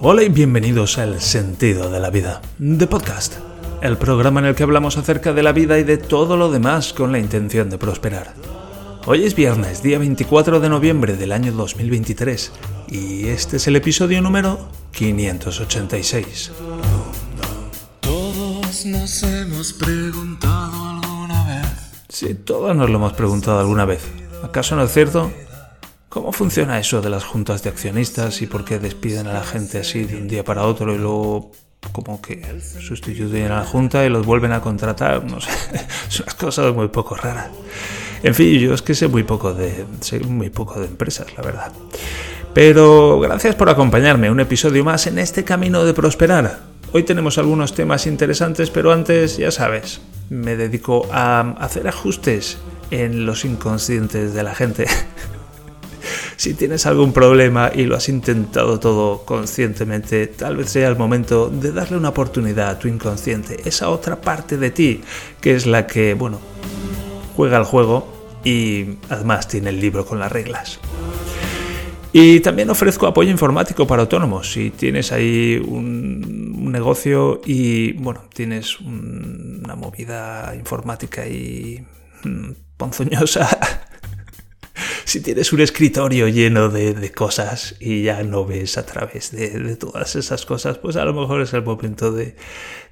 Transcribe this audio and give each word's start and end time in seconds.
Hola 0.00 0.22
y 0.22 0.28
bienvenidos 0.28 0.98
al 0.98 1.20
Sentido 1.20 1.90
de 1.90 1.98
la 1.98 2.10
Vida, 2.10 2.42
de 2.58 2.86
podcast, 2.86 3.34
el 3.80 3.96
programa 3.96 4.40
en 4.40 4.46
el 4.46 4.54
que 4.54 4.62
hablamos 4.62 4.98
acerca 4.98 5.32
de 5.32 5.42
la 5.42 5.52
vida 5.52 5.78
y 5.78 5.82
de 5.82 5.96
todo 5.96 6.36
lo 6.36 6.50
demás 6.50 6.92
con 6.92 7.10
la 7.10 7.18
intención 7.18 7.70
de 7.70 7.78
prosperar. 7.78 8.34
Hoy 9.06 9.24
es 9.24 9.34
viernes, 9.34 9.82
día 9.82 9.98
24 9.98 10.60
de 10.60 10.68
noviembre 10.68 11.16
del 11.16 11.32
año 11.32 11.52
2023, 11.52 12.52
y 12.88 13.28
este 13.28 13.56
es 13.56 13.66
el 13.66 13.76
episodio 13.76 14.20
número 14.20 14.68
586. 14.92 16.52
Todos 18.00 18.86
nos 18.86 19.22
hemos 19.22 19.72
preguntado 19.72 20.88
alguna 20.90 21.44
vez. 21.46 21.66
Sí, 22.08 22.34
todos 22.34 22.76
nos 22.76 22.90
lo 22.90 22.96
hemos 22.96 23.12
preguntado 23.14 23.60
alguna 23.60 23.84
vez. 23.84 24.02
¿Acaso 24.42 24.76
no 24.76 24.84
es 24.84 24.92
cierto? 24.92 25.30
¿Cómo 26.14 26.30
funciona 26.30 26.78
eso 26.78 27.02
de 27.02 27.10
las 27.10 27.24
juntas 27.24 27.64
de 27.64 27.70
accionistas 27.70 28.40
y 28.40 28.46
por 28.46 28.64
qué 28.64 28.78
despiden 28.78 29.26
a 29.26 29.32
la 29.32 29.42
gente 29.42 29.78
así 29.80 30.04
de 30.04 30.16
un 30.16 30.28
día 30.28 30.44
para 30.44 30.62
otro 30.62 30.94
y 30.94 30.98
luego 30.98 31.50
como 31.90 32.22
que 32.22 32.40
sustituyen 32.60 33.50
a 33.50 33.56
la 33.56 33.64
junta 33.64 34.06
y 34.06 34.10
los 34.10 34.24
vuelven 34.24 34.52
a 34.52 34.60
contratar? 34.60 35.24
No 35.24 35.40
sé, 35.40 35.50
son 36.08 36.26
cosas 36.38 36.72
muy 36.72 36.86
poco 36.86 37.16
raras. 37.16 37.48
En 38.22 38.32
fin, 38.32 38.60
yo 38.60 38.74
es 38.74 38.82
que 38.82 38.94
sé 38.94 39.08
muy 39.08 39.24
poco 39.24 39.54
de, 39.54 39.86
sé 40.02 40.20
muy 40.20 40.50
poco 40.50 40.78
de 40.78 40.86
empresas, 40.86 41.26
la 41.36 41.42
verdad. 41.42 41.72
Pero 42.54 43.18
gracias 43.18 43.56
por 43.56 43.68
acompañarme 43.68 44.30
un 44.30 44.38
episodio 44.38 44.84
más 44.84 45.08
en 45.08 45.18
este 45.18 45.42
camino 45.42 45.84
de 45.84 45.94
prosperar. 45.94 46.60
Hoy 46.92 47.02
tenemos 47.02 47.38
algunos 47.38 47.74
temas 47.74 48.06
interesantes, 48.06 48.70
pero 48.70 48.92
antes, 48.92 49.36
ya 49.36 49.50
sabes, 49.50 50.00
me 50.30 50.54
dedico 50.54 51.08
a 51.10 51.40
hacer 51.58 51.88
ajustes 51.88 52.58
en 52.92 53.26
los 53.26 53.44
inconscientes 53.44 54.32
de 54.32 54.42
la 54.44 54.54
gente. 54.54 54.86
Si 56.36 56.54
tienes 56.54 56.86
algún 56.86 57.12
problema 57.12 57.70
y 57.74 57.84
lo 57.84 57.96
has 57.96 58.08
intentado 58.08 58.80
todo 58.80 59.24
conscientemente, 59.24 60.26
tal 60.26 60.56
vez 60.56 60.70
sea 60.70 60.88
el 60.88 60.96
momento 60.96 61.48
de 61.48 61.72
darle 61.72 61.96
una 61.96 62.10
oportunidad 62.10 62.70
a 62.70 62.78
tu 62.78 62.88
inconsciente, 62.88 63.56
esa 63.64 63.88
otra 63.90 64.20
parte 64.20 64.56
de 64.56 64.70
ti, 64.70 65.00
que 65.40 65.54
es 65.54 65.66
la 65.66 65.86
que, 65.86 66.14
bueno, 66.14 66.40
juega 67.36 67.58
el 67.58 67.64
juego 67.64 68.40
y 68.44 68.96
además 69.08 69.48
tiene 69.48 69.70
el 69.70 69.80
libro 69.80 70.04
con 70.04 70.18
las 70.18 70.30
reglas. 70.30 70.80
Y 72.16 72.38
también 72.38 72.70
ofrezco 72.70 73.08
apoyo 73.08 73.28
informático 73.28 73.88
para 73.88 74.02
autónomos. 74.02 74.52
Si 74.52 74.70
tienes 74.70 75.10
ahí 75.10 75.60
un, 75.66 76.70
negocio 76.70 77.40
y, 77.44 77.92
bueno, 77.92 78.24
tienes 78.32 78.80
una 78.80 79.76
movida 79.76 80.52
informática 80.56 81.26
y 81.26 81.84
mm, 82.24 82.50
ponzoñosa, 82.76 83.83
si 85.14 85.20
tienes 85.20 85.52
un 85.52 85.60
escritorio 85.60 86.26
lleno 86.26 86.70
de, 86.70 87.12
cosas 87.12 87.76
y 87.78 88.02
ya 88.02 88.24
no 88.24 88.44
ves 88.44 88.76
a 88.78 88.84
través 88.84 89.30
de, 89.30 89.76
todas 89.76 90.16
esas 90.16 90.44
cosas, 90.44 90.78
pues 90.78 90.96
a 90.96 91.04
lo 91.04 91.14
mejor 91.14 91.40
es 91.40 91.52
el 91.52 91.62
momento 91.62 92.10
de, 92.10 92.34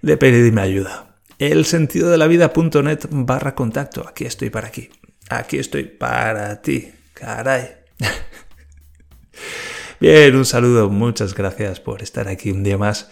de 0.03 0.17
pedirme 0.17 0.61
ayuda. 0.61 1.17
El 1.41 1.65
sentido 1.65 2.11
de 2.11 2.19
la 2.19 2.29
vida.net 2.29 3.09
barra 3.11 3.57
contacto. 3.57 4.07
Aquí 4.07 4.25
estoy 4.25 4.51
para 4.51 4.69
aquí. 4.69 4.89
Aquí 5.31 5.59
estoy 5.59 5.83
para 5.83 6.63
ti. 6.63 6.93
Caray. 7.13 7.71
Bien, 9.99 10.37
un 10.37 10.45
saludo. 10.45 10.91
Muchas 10.91 11.35
gracias 11.35 11.81
por 11.81 12.03
estar 12.03 12.29
aquí 12.29 12.53
un 12.53 12.63
día 12.63 12.79
más. 12.79 13.11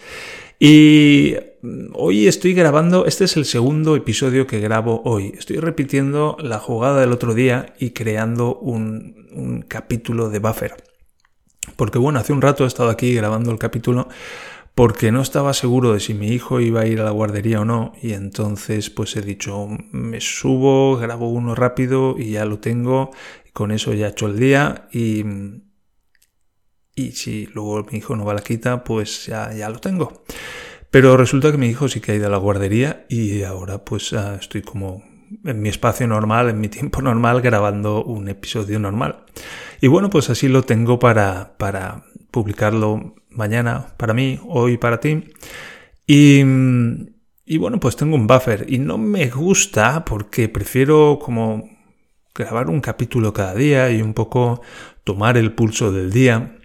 Y 0.63 1.37
hoy 1.95 2.27
estoy 2.27 2.53
grabando, 2.53 3.07
este 3.07 3.23
es 3.23 3.35
el 3.35 3.45
segundo 3.45 3.95
episodio 3.95 4.45
que 4.45 4.59
grabo 4.59 5.01
hoy. 5.05 5.33
Estoy 5.35 5.57
repitiendo 5.57 6.37
la 6.39 6.59
jugada 6.59 7.01
del 7.01 7.13
otro 7.13 7.33
día 7.33 7.73
y 7.79 7.89
creando 7.89 8.53
un, 8.53 9.65
capítulo 9.67 10.29
de 10.29 10.37
buffer. 10.37 10.75
Porque 11.75 11.97
bueno, 11.97 12.19
hace 12.19 12.31
un 12.31 12.43
rato 12.43 12.63
he 12.63 12.67
estado 12.67 12.91
aquí 12.91 13.15
grabando 13.15 13.49
el 13.49 13.57
capítulo 13.57 14.07
porque 14.75 15.11
no 15.11 15.23
estaba 15.23 15.55
seguro 15.55 15.93
de 15.93 15.99
si 15.99 16.13
mi 16.13 16.27
hijo 16.27 16.59
iba 16.59 16.81
a 16.81 16.85
ir 16.85 17.01
a 17.01 17.05
la 17.05 17.11
guardería 17.11 17.61
o 17.61 17.65
no 17.65 17.93
y 17.99 18.13
entonces 18.13 18.91
pues 18.91 19.15
he 19.15 19.23
dicho 19.23 19.67
me 19.91 20.21
subo, 20.21 20.95
grabo 20.97 21.29
uno 21.29 21.55
rápido 21.55 22.17
y 22.19 22.33
ya 22.33 22.45
lo 22.45 22.59
tengo, 22.59 23.09
con 23.51 23.71
eso 23.71 23.93
ya 23.93 24.05
he 24.05 24.09
hecho 24.11 24.27
el 24.27 24.37
día 24.37 24.87
y, 24.91 25.25
y 26.95 27.11
si 27.11 27.47
luego 27.53 27.85
mi 27.91 27.99
hijo 27.99 28.15
no 28.15 28.25
va 28.25 28.33
a 28.33 28.35
la 28.35 28.41
quita 28.41 28.83
pues 28.83 29.25
ya, 29.25 29.53
ya 29.53 29.69
lo 29.69 29.79
tengo. 29.79 30.23
Pero 30.89 31.15
resulta 31.15 31.51
que 31.51 31.57
mi 31.57 31.67
hijo 31.67 31.87
sí 31.87 32.01
que 32.01 32.11
ha 32.11 32.15
ido 32.15 32.27
a 32.27 32.29
la 32.29 32.37
guardería 32.37 33.05
y 33.09 33.43
ahora 33.43 33.85
pues 33.85 34.11
ah, 34.13 34.37
estoy 34.39 34.61
como 34.61 35.03
en 35.45 35.61
mi 35.61 35.69
espacio 35.69 36.05
normal, 36.07 36.49
en 36.49 36.59
mi 36.59 36.67
tiempo 36.67 37.01
normal, 37.01 37.41
grabando 37.41 38.03
un 38.03 38.27
episodio 38.27 38.79
normal. 38.79 39.23
Y 39.79 39.87
bueno, 39.87 40.09
pues 40.09 40.29
así 40.29 40.47
lo 40.47 40.63
tengo 40.63 40.99
para, 40.99 41.57
para 41.57 42.03
publicarlo 42.29 43.15
mañana 43.29 43.87
para 43.97 44.13
mí, 44.13 44.39
hoy 44.47 44.77
para 44.77 44.99
ti. 44.99 45.23
Y, 46.05 46.41
y 47.45 47.57
bueno, 47.57 47.79
pues 47.79 47.95
tengo 47.95 48.15
un 48.15 48.27
buffer 48.27 48.65
y 48.67 48.79
no 48.79 48.97
me 48.97 49.29
gusta 49.29 50.03
porque 50.03 50.49
prefiero 50.49 51.19
como 51.19 51.69
grabar 52.35 52.69
un 52.69 52.81
capítulo 52.81 53.33
cada 53.33 53.55
día 53.55 53.89
y 53.91 54.01
un 54.01 54.13
poco 54.13 54.61
tomar 55.05 55.37
el 55.37 55.53
pulso 55.53 55.91
del 55.91 56.11
día 56.11 56.57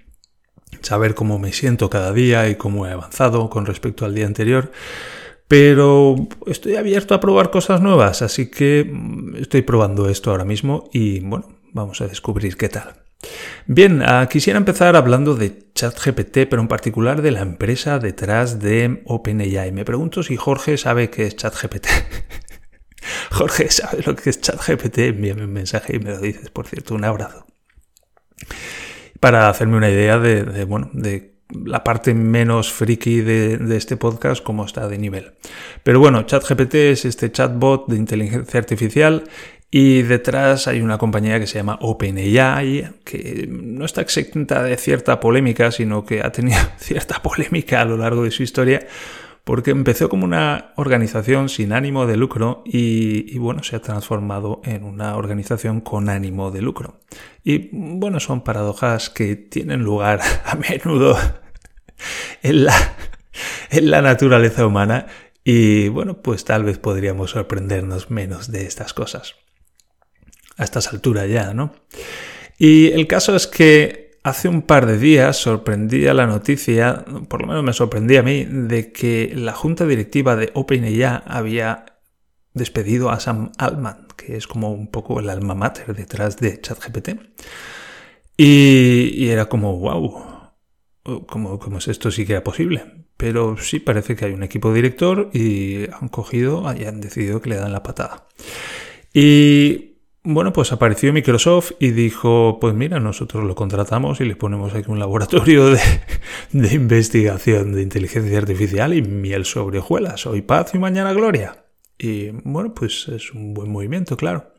saber 0.83 1.15
cómo 1.15 1.39
me 1.39 1.53
siento 1.53 1.91
cada 1.91 2.13
día 2.13 2.49
y 2.49 2.57
cómo 2.57 2.87
he 2.87 2.93
avanzado 2.93 3.49
con 3.51 3.67
respecto 3.67 4.05
al 4.05 4.15
día 4.15 4.27
anterior. 4.27 4.71
Pero 5.49 6.17
estoy 6.47 6.77
abierto 6.77 7.15
a 7.15 7.21
probar 7.21 7.51
cosas 7.51 7.81
nuevas, 7.81 8.23
así 8.23 8.51
que 8.51 8.89
mm, 8.91 9.37
estoy 9.37 9.63
probando 9.63 10.09
esto 10.09 10.31
ahora 10.31 10.45
mismo 10.45 10.89
y 10.93 11.21
bueno, 11.21 11.49
vamos 11.73 12.01
a 12.01 12.09
descubrir 12.09 12.57
qué 12.57 12.69
tal. 12.69 12.95
Bien, 13.67 14.03
ah, 14.05 14.29
quisiera 14.31 14.59
empezar 14.59 14.97
hablando 14.97 15.35
de 15.35 15.71
ChatGPT, 15.75 16.49
pero 16.51 16.63
en 16.63 16.69
particular 16.69 17.23
de 17.23 17.31
la 17.31 17.41
empresa 17.41 17.99
detrás 17.99 18.61
de 18.61 19.03
OpenAI. 19.07 19.73
Me 19.73 19.85
pregunto 19.85 20.23
si 20.23 20.37
Jorge 20.37 20.77
sabe 20.77 21.11
qué 21.11 21.27
es 21.27 21.37
ChatGPT. 21.37 21.87
Jorge, 23.31 23.71
¿sabe 23.71 24.03
lo 24.05 24.15
que 24.17 24.31
es 24.31 24.41
ChatGPT? 24.41 24.99
Envíame 24.99 25.45
un 25.45 25.53
mensaje 25.53 25.97
y 25.97 25.99
me 26.01 26.11
lo 26.11 26.21
dices, 26.21 26.51
por 26.51 26.67
cierto, 26.67 26.95
un 26.95 27.05
abrazo 27.05 27.47
para 29.21 29.49
hacerme 29.49 29.77
una 29.77 29.91
idea 29.91 30.19
de, 30.19 30.65
bueno, 30.65 30.91
de 30.93 31.35
la 31.65 31.85
parte 31.85 32.15
menos 32.15 32.73
friki 32.73 33.21
de, 33.21 33.77
este 33.77 33.97
podcast, 33.97 34.43
como 34.43 34.65
está 34.65 34.89
de 34.89 34.99
nivel. 34.99 35.33
Pero 35.83 36.01
bueno, 36.01 36.23
ChatGPT 36.23 36.75
es 36.75 37.05
este 37.05 37.31
chatbot 37.31 37.89
de 37.89 37.97
inteligencia 37.97 38.59
artificial 38.59 39.25
y 39.71 40.03
detrás 40.03 40.69
hay 40.69 40.81
una 40.81 40.99
compañía 40.99 41.39
que 41.39 41.47
se 41.47 41.59
llama 41.59 41.79
OpenAI, 41.81 42.89
que 43.05 43.49
no 43.51 43.85
está 43.85 44.01
exenta 44.01 44.63
de 44.63 44.77
cierta 44.77 45.21
polémica, 45.21 45.71
sino 45.71 46.05
que 46.05 46.23
ha 46.23 46.31
tenido 46.33 46.59
cierta 46.79 47.23
polémica 47.23 47.81
a 47.81 47.85
lo 47.85 47.97
largo 47.97 48.25
de 48.25 48.31
su 48.31 48.43
historia 48.43 48.87
porque 49.47 49.71
empezó 49.71 50.09
como 50.09 50.25
una 50.25 50.73
organización 50.75 51.49
sin 51.49 51.73
ánimo 51.73 52.09
de 52.09 52.17
lucro 52.17 52.65
y, 52.67 53.39
bueno, 53.39 53.63
se 53.63 53.77
ha 53.77 53.81
transformado 53.81 54.61
en 54.65 54.83
una 54.83 55.15
organización 55.17 55.81
con 55.81 56.09
ánimo 56.09 56.51
de 56.51 56.63
lucro. 56.63 56.99
Y 57.45 57.69
bueno, 57.71 58.19
son 58.19 58.43
paradojas 58.43 59.09
que 59.09 59.37
tienen 59.37 59.85
lugar 59.85 60.19
a 60.45 60.57
menudo 60.57 61.17
en 62.43 62.65
la, 62.65 62.75
en 63.71 63.89
la 63.89 64.03
naturaleza 64.03 64.67
humana 64.67 65.07
y 65.45 65.91
bueno, 65.91 66.23
pues 66.23 66.45
tal 66.45 66.65
vez 66.65 66.79
podríamos 66.79 67.31
sorprendernos 67.31 68.11
menos 68.11 68.51
de 68.51 68.67
estas 68.67 68.95
cosas. 68.95 69.37
A 70.57 70.65
estas 70.65 70.93
alturas 70.93 71.29
ya, 71.31 71.55
¿no? 71.55 71.73
Y 72.59 72.89
el 72.89 73.07
caso 73.07 73.37
es 73.37 73.47
que 73.47 74.06
Hace 74.27 74.49
un 74.49 74.63
par 74.63 74.87
de 74.87 74.99
días 74.99 75.37
sorprendía 75.37 76.13
la 76.13 76.27
noticia, 76.27 77.05
por 77.29 77.43
lo 77.43 77.47
menos 77.47 77.63
me 77.63 77.73
sorprendía 77.73 78.19
a 78.19 78.23
mí, 78.25 78.45
de 78.45 78.91
que 78.91 79.33
la 79.37 79.53
junta 79.53 79.87
directiva 79.87 80.35
de 80.35 80.51
OpenAI 80.53 81.23
había 81.25 82.01
despedido 82.53 83.11
a 83.11 83.21
Sam 83.21 83.53
Altman, 83.57 84.09
que 84.17 84.37
es 84.37 84.49
como 84.49 84.73
un 84.73 84.89
poco 84.89 85.21
el 85.21 85.31
alma 85.31 85.55
mater 85.55 85.95
detrás 85.95 86.39
de 86.39 86.61
ChatGPT. 86.61 87.11
Y, 88.37 89.29
era 89.29 89.49
como, 89.49 89.79
wow, 89.79 90.25
¿cómo, 91.29 91.61
¿cómo, 91.61 91.79
es 91.79 91.87
esto? 91.87 92.11
Sí 92.11 92.27
que 92.27 92.33
era 92.33 92.43
posible. 92.43 93.07
Pero 93.17 93.57
sí 93.59 93.79
parece 93.79 94.17
que 94.17 94.25
hay 94.25 94.33
un 94.33 94.43
equipo 94.43 94.75
director 94.75 95.31
y 95.33 95.89
han 95.93 96.09
cogido 96.09 96.65
y 96.77 96.83
han 96.83 97.01
decidido 97.01 97.41
que 97.41 97.51
le 97.51 97.57
dan 97.59 97.71
la 97.71 97.85
patada. 97.85 98.27
Y 99.15 99.96
bueno, 100.29 100.53
pues 100.53 100.73
apareció 100.73 101.13
Microsoft 101.13 101.73
y 101.79 101.93
dijo, 101.93 102.59
pues 102.61 102.75
mira, 102.75 102.99
nosotros 102.99 103.45
lo 103.45 103.55
contratamos 103.55 104.21
y 104.21 104.25
le 104.25 104.35
ponemos 104.35 104.75
aquí 104.75 104.91
un 104.91 104.99
laboratorio 104.99 105.71
de, 105.71 106.75
investigación 106.75 107.73
de 107.73 107.83
inteligencia 107.83 108.37
artificial 108.37 108.93
y 108.93 109.03
miel 109.03 109.45
sobre 109.45 109.79
hojuelas, 109.79 110.27
hoy 110.27 110.43
paz 110.43 110.75
y 110.75 110.81
mañana 110.81 111.13
gloria. 111.13 111.67
Y 111.97 112.31
bueno, 112.43 112.75
pues 112.75 113.07
es 113.07 113.33
un 113.33 113.55
buen 113.55 113.71
movimiento, 113.71 114.17
claro. 114.17 114.53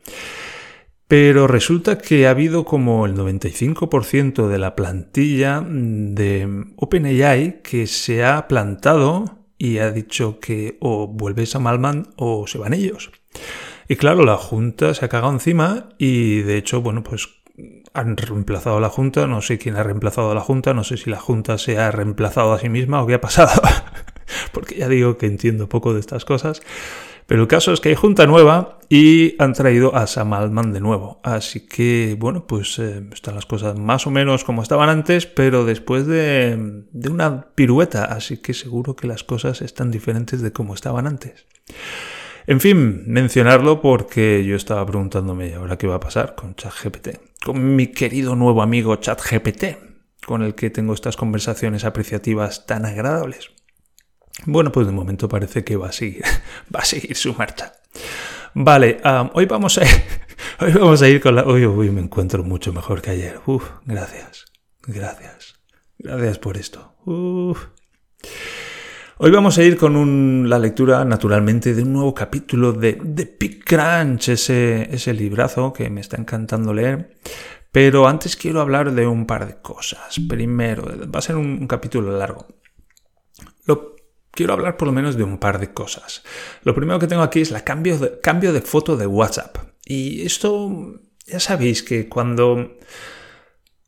Pero 1.06 1.46
resulta 1.46 1.98
que 1.98 2.26
ha 2.26 2.30
habido 2.30 2.64
como 2.64 3.04
el 3.04 3.14
95% 3.14 4.48
de 4.48 4.58
la 4.58 4.74
plantilla 4.74 5.62
de 5.68 6.64
OpenAI 6.76 7.60
que 7.62 7.86
se 7.86 8.24
ha 8.24 8.48
plantado 8.48 9.38
y 9.58 9.78
ha 9.78 9.90
dicho 9.90 10.40
que 10.40 10.78
o 10.80 11.08
vuelves 11.08 11.54
a 11.54 11.58
Malman 11.58 12.08
o 12.16 12.46
se 12.46 12.56
van 12.56 12.72
ellos. 12.72 13.10
Y 13.88 13.96
claro, 13.96 14.22
la 14.24 14.36
Junta 14.36 14.92
se 14.92 15.04
ha 15.04 15.08
cagado 15.08 15.32
encima 15.32 15.88
y 15.96 16.42
de 16.42 16.58
hecho, 16.58 16.82
bueno, 16.82 17.02
pues 17.02 17.28
han 17.94 18.16
reemplazado 18.18 18.76
a 18.76 18.80
la 18.80 18.90
Junta, 18.90 19.26
no 19.26 19.40
sé 19.40 19.58
quién 19.58 19.76
ha 19.76 19.82
reemplazado 19.82 20.30
a 20.30 20.34
la 20.34 20.42
Junta, 20.42 20.74
no 20.74 20.84
sé 20.84 20.98
si 20.98 21.08
la 21.08 21.18
Junta 21.18 21.56
se 21.56 21.78
ha 21.78 21.90
reemplazado 21.90 22.52
a 22.52 22.58
sí 22.58 22.68
misma 22.68 23.02
o 23.02 23.06
qué 23.06 23.14
ha 23.14 23.20
pasado, 23.20 23.62
porque 24.52 24.76
ya 24.76 24.88
digo 24.88 25.16
que 25.16 25.26
entiendo 25.26 25.68
poco 25.70 25.94
de 25.94 26.00
estas 26.00 26.26
cosas. 26.26 26.60
Pero 27.26 27.42
el 27.42 27.48
caso 27.48 27.74
es 27.74 27.80
que 27.80 27.90
hay 27.90 27.94
junta 27.94 28.26
nueva 28.26 28.78
y 28.88 29.34
han 29.38 29.52
traído 29.52 29.94
a 29.94 30.06
Sam 30.06 30.32
Altman 30.32 30.72
de 30.72 30.80
nuevo. 30.80 31.20
Así 31.22 31.66
que, 31.66 32.16
bueno, 32.18 32.46
pues 32.46 32.78
eh, 32.78 33.06
están 33.12 33.34
las 33.34 33.44
cosas 33.44 33.78
más 33.78 34.06
o 34.06 34.10
menos 34.10 34.44
como 34.44 34.62
estaban 34.62 34.88
antes, 34.88 35.26
pero 35.26 35.66
después 35.66 36.06
de, 36.06 36.84
de 36.90 37.10
una 37.10 37.48
pirueta. 37.54 38.06
Así 38.06 38.38
que 38.38 38.54
seguro 38.54 38.96
que 38.96 39.06
las 39.06 39.24
cosas 39.24 39.60
están 39.60 39.90
diferentes 39.90 40.40
de 40.40 40.54
como 40.54 40.72
estaban 40.72 41.06
antes. 41.06 41.44
En 42.48 42.60
fin, 42.60 43.02
mencionarlo 43.06 43.82
porque 43.82 44.42
yo 44.42 44.56
estaba 44.56 44.86
preguntándome 44.86 45.54
ahora 45.54 45.76
qué 45.76 45.86
va 45.86 45.96
a 45.96 46.00
pasar 46.00 46.34
con 46.34 46.54
ChatGPT. 46.54 47.08
Con 47.44 47.76
mi 47.76 47.88
querido 47.88 48.36
nuevo 48.36 48.62
amigo 48.62 48.96
ChatGPT, 48.96 49.64
con 50.24 50.42
el 50.42 50.54
que 50.54 50.70
tengo 50.70 50.94
estas 50.94 51.18
conversaciones 51.18 51.84
apreciativas 51.84 52.64
tan 52.64 52.86
agradables. 52.86 53.50
Bueno, 54.46 54.72
pues 54.72 54.86
de 54.86 54.94
momento 54.94 55.28
parece 55.28 55.62
que 55.62 55.76
va 55.76 55.88
a 55.88 55.92
seguir, 55.92 56.24
va 56.74 56.80
a 56.80 56.84
seguir 56.86 57.14
su 57.16 57.34
marcha. 57.34 57.74
Vale, 58.54 59.02
hoy 59.34 59.44
vamos 59.44 59.76
a 59.76 59.82
ir, 59.82 60.02
hoy 60.60 60.72
vamos 60.72 61.02
a 61.02 61.08
ir 61.10 61.20
con 61.20 61.34
la. 61.34 61.44
Hoy, 61.44 61.66
hoy 61.66 61.90
me 61.90 62.00
encuentro 62.00 62.44
mucho 62.44 62.72
mejor 62.72 63.02
que 63.02 63.10
ayer. 63.10 63.40
Uf, 63.44 63.68
gracias, 63.84 64.46
gracias, 64.86 65.60
gracias 65.98 66.38
por 66.38 66.56
esto. 66.56 66.94
Uf. 67.04 67.66
Hoy 69.20 69.32
vamos 69.32 69.58
a 69.58 69.64
ir 69.64 69.76
con 69.76 70.48
la 70.48 70.60
lectura, 70.60 71.04
naturalmente, 71.04 71.74
de 71.74 71.82
un 71.82 71.92
nuevo 71.92 72.14
capítulo 72.14 72.72
de 72.72 72.92
The 72.92 73.36
Big 73.38 73.64
Crunch, 73.64 74.28
ese, 74.28 74.94
ese 74.94 75.12
librazo 75.12 75.72
que 75.72 75.90
me 75.90 76.00
está 76.00 76.16
encantando 76.16 76.72
leer. 76.72 77.16
Pero 77.72 78.06
antes 78.06 78.36
quiero 78.36 78.60
hablar 78.60 78.92
de 78.92 79.08
un 79.08 79.26
par 79.26 79.48
de 79.48 79.56
cosas. 79.60 80.20
Primero, 80.28 80.84
va 81.12 81.18
a 81.18 81.22
ser 81.22 81.34
un, 81.34 81.66
capítulo 81.66 82.16
largo. 82.16 82.46
Quiero 84.30 84.52
hablar 84.52 84.76
por 84.76 84.86
lo 84.86 84.92
menos 84.92 85.16
de 85.16 85.24
un 85.24 85.38
par 85.38 85.58
de 85.58 85.72
cosas. 85.72 86.22
Lo 86.62 86.72
primero 86.72 87.00
que 87.00 87.08
tengo 87.08 87.22
aquí 87.22 87.40
es 87.40 87.50
la 87.50 87.64
cambio 87.64 88.20
cambio 88.22 88.52
de 88.52 88.60
foto 88.60 88.96
de 88.96 89.08
WhatsApp. 89.08 89.58
Y 89.84 90.24
esto, 90.24 91.00
ya 91.26 91.40
sabéis 91.40 91.82
que 91.82 92.08
cuando, 92.08 92.76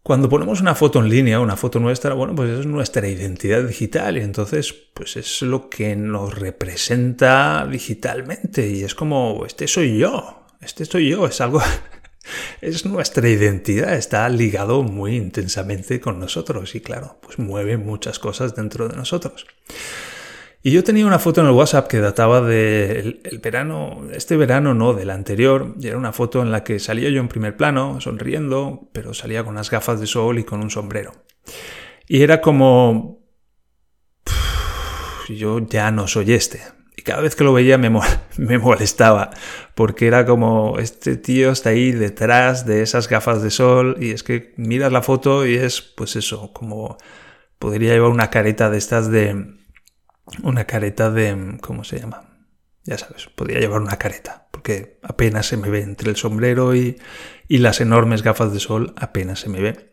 cuando 0.03 0.29
ponemos 0.29 0.61
una 0.61 0.75
foto 0.75 1.01
en 1.01 1.11
línea, 1.11 1.41
una 1.41 1.57
foto 1.57 1.79
nuestra, 1.79 2.15
bueno, 2.15 2.35
pues 2.35 2.51
es 2.51 2.67
nuestra 2.67 3.07
identidad 3.07 3.63
digital 3.63 4.17
y 4.17 4.21
entonces, 4.21 4.73
pues 4.73 5.17
es 5.17 5.43
lo 5.43 5.69
que 5.69 5.95
nos 5.95 6.39
representa 6.39 7.67
digitalmente 7.71 8.69
y 8.69 8.83
es 8.83 8.95
como, 8.95 9.45
este 9.47 9.69
soy 9.69 9.99
yo, 9.99 10.47
este 10.61 10.87
soy 10.87 11.11
yo, 11.11 11.27
es 11.27 11.41
algo, 11.43 11.61
es 12.63 12.87
nuestra 12.87 13.29
identidad, 13.29 13.95
está 13.95 14.29
ligado 14.31 14.83
muy 14.83 15.17
intensamente 15.17 16.01
con 16.01 16.19
nosotros 16.19 16.75
y 16.75 16.81
claro, 16.81 17.19
pues 17.21 17.39
mueve 17.39 17.77
muchas 17.77 18.19
cosas 18.19 18.55
dentro 18.55 18.89
de 18.89 18.97
nosotros. 18.97 19.47
Y 20.63 20.73
yo 20.73 20.85
tenía 20.85 21.07
una 21.07 21.19
foto 21.19 21.41
en 21.41 21.47
el 21.47 21.55
WhatsApp 21.55 21.89
que 21.89 22.01
databa 22.01 22.43
del 22.43 23.21
el 23.25 23.39
verano, 23.39 24.03
este 24.13 24.37
verano 24.37 24.75
no, 24.75 24.93
del 24.93 25.09
anterior, 25.09 25.75
y 25.81 25.87
era 25.87 25.97
una 25.97 26.13
foto 26.13 26.43
en 26.43 26.51
la 26.51 26.65
que 26.65 26.79
salía 26.79 27.09
yo 27.09 27.21
en 27.21 27.29
primer 27.29 27.57
plano, 27.57 27.99
sonriendo, 28.01 28.91
pero 28.93 29.15
salía 29.15 29.43
con 29.43 29.55
unas 29.55 29.71
gafas 29.71 30.01
de 30.01 30.07
sol 30.07 30.39
y 30.39 30.45
con 30.45 30.61
un 30.61 30.69
sombrero. 30.69 31.13
Y 32.07 32.23
era 32.23 32.43
como... 32.43 33.21
yo 35.31 35.61
ya 35.61 35.91
no 35.91 36.07
soy 36.07 36.35
este. 36.35 36.61
Y 36.95 37.03
cada 37.03 37.23
vez 37.23 37.37
que 37.37 37.45
lo 37.45 37.55
veía 37.55 37.79
me, 37.79 37.91
me 38.37 38.59
molestaba, 38.59 39.31
porque 39.75 40.09
era 40.09 40.27
como, 40.27 40.79
este 40.79 41.17
tío 41.17 41.53
está 41.53 41.71
ahí 41.71 41.93
detrás 41.93 42.67
de 42.67 42.83
esas 42.83 43.09
gafas 43.09 43.43
de 43.43 43.51
sol, 43.51 43.97
y 43.99 44.11
es 44.11 44.23
que 44.23 44.53
miras 44.59 44.93
la 44.93 45.01
foto 45.01 45.47
y 45.47 45.55
es, 45.55 45.81
pues 45.81 46.17
eso, 46.17 46.53
como 46.53 46.99
podría 47.59 47.95
llevar 47.95 48.11
una 48.11 48.29
careta 48.29 48.69
de 48.69 48.77
estas 48.77 49.11
de 49.11 49.60
una 50.43 50.65
careta 50.65 51.11
de... 51.11 51.59
¿cómo 51.61 51.85
se 51.85 51.99
llama? 52.01 52.25
Ya 52.85 52.97
sabes, 52.99 53.27
podría 53.35 53.61
llevar 53.61 53.83
una 53.83 53.99
careta, 53.99 54.49
porque 54.51 54.99
apenas 55.03 55.47
se 55.47 55.57
me 55.57 55.69
ve 55.69 55.83
entre 55.83 56.11
el 56.11 56.17
sombrero 56.17 56.75
y, 56.75 56.99
y 57.47 57.59
las 57.59 57.81
enormes 57.81 58.23
gafas 58.23 58.53
de 58.53 58.61
sol, 58.61 58.95
apenas 58.97 59.41
se 59.41 59.49
me 59.49 59.61
ve. 59.61 59.93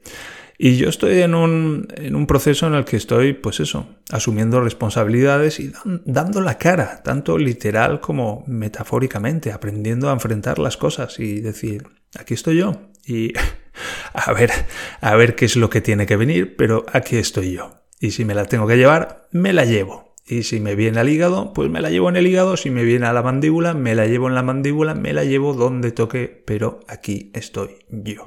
Y 0.60 0.78
yo 0.78 0.89
estoy 0.89 1.22
en 1.22 1.36
un, 1.36 1.88
en 1.95 2.16
un, 2.16 2.25
proceso 2.25 2.66
en 2.66 2.74
el 2.74 2.84
que 2.84 2.98
estoy, 2.98 3.34
pues 3.34 3.60
eso, 3.60 3.95
asumiendo 4.12 4.60
responsabilidades 4.60 5.60
y 5.60 5.72
dando 6.06 6.42
la 6.42 6.57
cara, 6.57 7.04
tanto 7.04 7.38
literal 7.38 8.00
como 8.01 8.44
metafóricamente, 8.48 9.51
aprendiendo 9.51 10.10
a 10.10 10.13
enfrentar 10.13 10.57
las 10.57 10.75
cosas 10.75 11.19
y 11.19 11.42
decir, 11.42 11.83
aquí 12.18 12.33
estoy 12.33 12.57
yo 12.57 12.90
y 13.06 13.33
a 14.13 14.33
ver, 14.33 14.51
a 15.00 15.16
ver 15.16 15.36
qué 15.36 15.45
es 15.45 15.57
lo 15.57 15.69
que 15.69 15.81
tiene 15.81 16.07
que 16.07 16.16
venir, 16.16 16.56
pero 16.56 16.86
aquí 16.92 17.18
estoy 17.18 17.54
yo. 17.54 17.83
Y 18.00 18.12
si 18.12 18.25
me 18.25 18.33
la 18.33 18.45
tengo 18.45 18.66
que 18.66 18.78
llevar, 18.78 19.28
me 19.31 19.54
la 19.54 19.63
llevo. 19.63 20.06
Y 20.29 20.44
si 20.44 20.59
me 20.59 20.75
viene 20.75 21.00
al 21.00 21.07
hígado, 21.07 21.53
pues 21.53 21.69
me 21.69 21.79
la 21.79 21.89
llevo 21.89 22.09
en 22.09 22.18
el 22.18 22.27
hígado. 22.27 22.57
Si 22.57 22.69
me 22.69 22.83
viene 22.83 23.06
a 23.06 23.13
la 23.13 23.24
mandíbula, 23.24 23.74
me 23.74 23.95
la 23.95 24.07
llevo 24.07 24.27
en 24.27 24.35
la 24.35 24.44
mandíbula, 24.44 24.94
me 24.94 25.13
la 25.13 25.24
llevo 25.24 25.53
donde 25.53 25.91
toque, 25.91 26.44
pero 26.45 26.81
aquí 26.89 27.31
estoy 27.33 27.77
yo. 27.89 28.25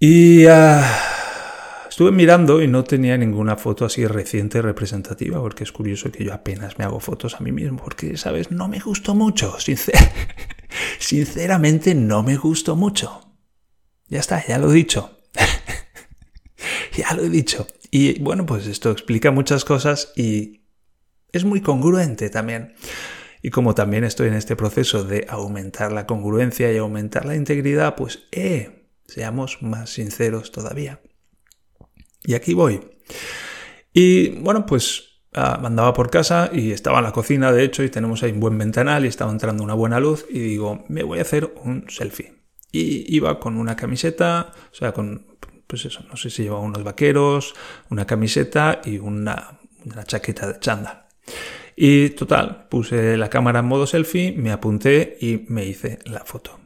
Y 0.00 0.46
uh, 0.46 0.80
estuve 1.86 2.12
mirando 2.12 2.62
y 2.62 2.68
no 2.68 2.84
tenía 2.84 3.18
ninguna 3.18 3.56
foto 3.56 3.84
así 3.84 4.06
reciente 4.06 4.62
representativa, 4.62 5.38
porque 5.38 5.64
es 5.64 5.72
curioso 5.72 6.10
que 6.10 6.24
yo 6.24 6.32
apenas 6.32 6.78
me 6.78 6.84
hago 6.86 6.98
fotos 6.98 7.34
a 7.34 7.40
mí 7.40 7.52
mismo, 7.52 7.78
porque, 7.84 8.16
¿sabes? 8.16 8.50
No 8.50 8.68
me 8.68 8.80
gustó 8.80 9.14
mucho. 9.14 9.60
Sincer 9.60 9.96
Sinceramente, 10.98 11.94
no 11.94 12.22
me 12.22 12.36
gustó 12.36 12.74
mucho. 12.74 13.20
Ya 14.08 14.20
está, 14.20 14.42
ya 14.46 14.56
lo 14.58 14.70
he 14.70 14.74
dicho. 14.74 15.18
ya 16.96 17.12
lo 17.12 17.24
he 17.24 17.28
dicho. 17.28 17.66
Y 17.90 18.20
bueno, 18.20 18.46
pues 18.46 18.66
esto 18.66 18.90
explica 18.90 19.30
muchas 19.30 19.64
cosas 19.64 20.12
y 20.16 20.62
es 21.32 21.44
muy 21.44 21.60
congruente 21.60 22.30
también. 22.30 22.74
Y 23.42 23.50
como 23.50 23.74
también 23.74 24.04
estoy 24.04 24.28
en 24.28 24.34
este 24.34 24.56
proceso 24.56 25.04
de 25.04 25.26
aumentar 25.28 25.92
la 25.92 26.06
congruencia 26.06 26.72
y 26.72 26.76
aumentar 26.76 27.24
la 27.24 27.36
integridad, 27.36 27.94
pues 27.94 28.26
eh, 28.32 28.90
seamos 29.06 29.62
más 29.62 29.90
sinceros 29.90 30.50
todavía. 30.52 31.00
Y 32.24 32.34
aquí 32.34 32.52
voy. 32.54 32.80
Y 33.92 34.30
bueno, 34.40 34.66
pues 34.66 35.22
ah, 35.34 35.60
andaba 35.64 35.92
por 35.94 36.10
casa 36.10 36.50
y 36.52 36.72
estaba 36.72 36.98
en 36.98 37.04
la 37.04 37.12
cocina, 37.12 37.52
de 37.52 37.64
hecho, 37.64 37.84
y 37.84 37.90
tenemos 37.90 38.22
ahí 38.22 38.32
un 38.32 38.40
buen 38.40 38.58
ventanal 38.58 39.04
y 39.04 39.08
estaba 39.08 39.30
entrando 39.30 39.62
una 39.62 39.74
buena 39.74 40.00
luz 40.00 40.26
y 40.28 40.40
digo, 40.40 40.84
me 40.88 41.04
voy 41.04 41.20
a 41.20 41.22
hacer 41.22 41.52
un 41.62 41.86
selfie. 41.88 42.34
Y 42.70 43.14
iba 43.14 43.40
con 43.40 43.56
una 43.56 43.76
camiseta, 43.76 44.52
o 44.72 44.74
sea, 44.74 44.92
con 44.92 45.38
pues 45.68 45.84
eso, 45.84 46.02
no 46.08 46.16
sé 46.16 46.30
si 46.30 46.42
llevaba 46.42 46.62
unos 46.62 46.82
vaqueros, 46.82 47.54
una 47.90 48.06
camiseta 48.06 48.80
y 48.84 48.98
una, 48.98 49.60
chaqueta 50.06 50.48
de 50.48 50.58
chándal. 50.58 51.06
Y 51.76 52.10
total, 52.10 52.66
puse 52.68 53.16
la 53.16 53.30
cámara 53.30 53.60
en 53.60 53.66
modo 53.66 53.86
selfie, 53.86 54.32
me 54.32 54.50
apunté 54.50 55.16
y 55.20 55.44
me 55.48 55.66
hice 55.66 56.00
la 56.06 56.24
foto. 56.24 56.58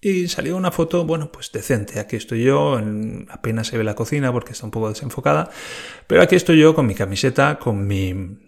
Y 0.00 0.28
salió 0.28 0.56
una 0.56 0.70
foto, 0.70 1.04
bueno, 1.04 1.30
pues 1.30 1.52
decente. 1.52 2.00
Aquí 2.00 2.16
estoy 2.16 2.44
yo, 2.44 2.80
apenas 3.28 3.68
se 3.68 3.78
ve 3.78 3.84
la 3.84 3.94
cocina 3.94 4.32
porque 4.32 4.52
está 4.52 4.64
un 4.64 4.70
poco 4.70 4.88
desenfocada, 4.88 5.50
pero 6.06 6.22
aquí 6.22 6.34
estoy 6.34 6.58
yo 6.58 6.74
con 6.74 6.86
mi 6.86 6.94
camiseta, 6.94 7.58
con 7.58 7.86
mi, 7.86 8.38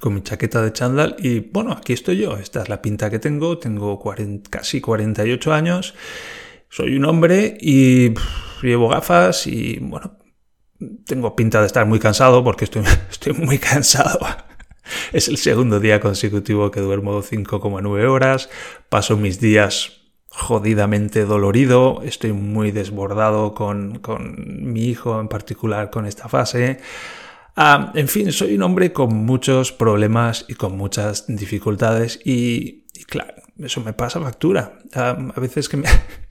con 0.00 0.14
mi 0.14 0.22
chaqueta 0.22 0.62
de 0.62 0.72
chándal 0.72 1.16
y 1.18 1.40
bueno, 1.40 1.72
aquí 1.72 1.92
estoy 1.92 2.16
yo. 2.18 2.38
Esta 2.38 2.62
es 2.62 2.68
la 2.70 2.80
pinta 2.80 3.10
que 3.10 3.18
tengo, 3.18 3.58
tengo 3.58 4.02
casi 4.48 4.80
48 4.80 5.52
años, 5.52 5.94
soy 6.70 6.96
un 6.96 7.04
hombre 7.04 7.58
y 7.60 8.14
llevo 8.62 8.88
gafas 8.88 9.46
y 9.46 9.78
bueno, 9.80 10.16
tengo 11.04 11.36
pinta 11.36 11.60
de 11.60 11.66
estar 11.66 11.84
muy 11.84 11.98
cansado 11.98 12.42
porque 12.42 12.64
estoy, 12.64 12.84
estoy 13.10 13.34
muy 13.34 13.58
cansado. 13.58 14.20
Es 15.12 15.28
el 15.28 15.36
segundo 15.36 15.78
día 15.78 16.00
consecutivo 16.00 16.72
que 16.72 16.80
duermo 16.80 17.22
5,9 17.22 18.08
horas, 18.08 18.50
paso 18.88 19.16
mis 19.16 19.38
días 19.38 20.00
jodidamente 20.30 21.24
dolorido, 21.26 22.02
estoy 22.02 22.32
muy 22.32 22.72
desbordado 22.72 23.54
con, 23.54 24.00
con 24.00 24.72
mi 24.72 24.86
hijo 24.86 25.20
en 25.20 25.28
particular 25.28 25.90
con 25.90 26.06
esta 26.06 26.28
fase. 26.28 26.80
Ah, 27.54 27.92
en 27.94 28.08
fin, 28.08 28.32
soy 28.32 28.54
un 28.56 28.62
hombre 28.62 28.92
con 28.92 29.14
muchos 29.14 29.70
problemas 29.70 30.44
y 30.48 30.54
con 30.54 30.76
muchas 30.76 31.26
dificultades 31.28 32.20
y, 32.24 32.86
claro, 33.06 33.34
eso 33.58 33.80
me 33.82 33.92
pasa 33.92 34.20
factura. 34.20 34.78
Ah, 34.94 35.16
a 35.36 35.40
veces 35.40 35.68
que 35.68 35.76
me, 35.76 35.88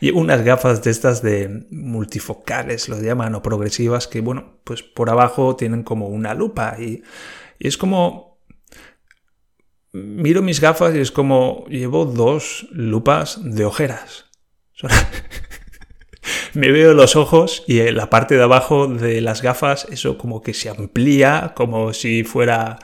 Llevo 0.00 0.20
unas 0.20 0.42
gafas 0.42 0.82
de 0.82 0.90
estas 0.90 1.22
de 1.22 1.66
multifocales, 1.70 2.88
lo 2.88 3.00
llaman, 3.00 3.34
o 3.34 3.42
progresivas, 3.42 4.06
que 4.06 4.20
bueno, 4.20 4.60
pues 4.64 4.82
por 4.82 5.10
abajo 5.10 5.56
tienen 5.56 5.82
como 5.82 6.08
una 6.08 6.34
lupa 6.34 6.76
y, 6.78 7.02
es 7.58 7.76
como... 7.76 8.36
Miro 9.92 10.42
mis 10.42 10.60
gafas 10.60 10.94
y 10.94 10.98
es 10.98 11.10
como 11.10 11.64
llevo 11.68 12.04
dos 12.04 12.66
lupas 12.70 13.38
de 13.42 13.64
ojeras. 13.64 14.26
Me 16.54 16.70
veo 16.70 16.94
los 16.94 17.16
ojos 17.16 17.64
y 17.66 17.80
en 17.80 17.96
la 17.96 18.10
parte 18.10 18.36
de 18.36 18.42
abajo 18.42 18.86
de 18.86 19.20
las 19.20 19.42
gafas 19.42 19.86
eso 19.90 20.18
como 20.18 20.42
que 20.42 20.54
se 20.54 20.68
amplía 20.68 21.52
como 21.54 21.92
si 21.92 22.24
fuera... 22.24 22.78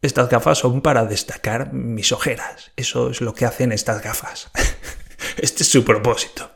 Estas 0.00 0.28
gafas 0.28 0.58
son 0.58 0.80
para 0.80 1.04
destacar 1.04 1.72
mis 1.72 2.10
ojeras. 2.10 2.72
Eso 2.74 3.10
es 3.10 3.20
lo 3.20 3.34
que 3.34 3.44
hacen 3.44 3.70
estas 3.70 4.02
gafas. 4.02 4.50
Este 5.36 5.62
es 5.62 5.68
su 5.68 5.84
propósito. 5.84 6.50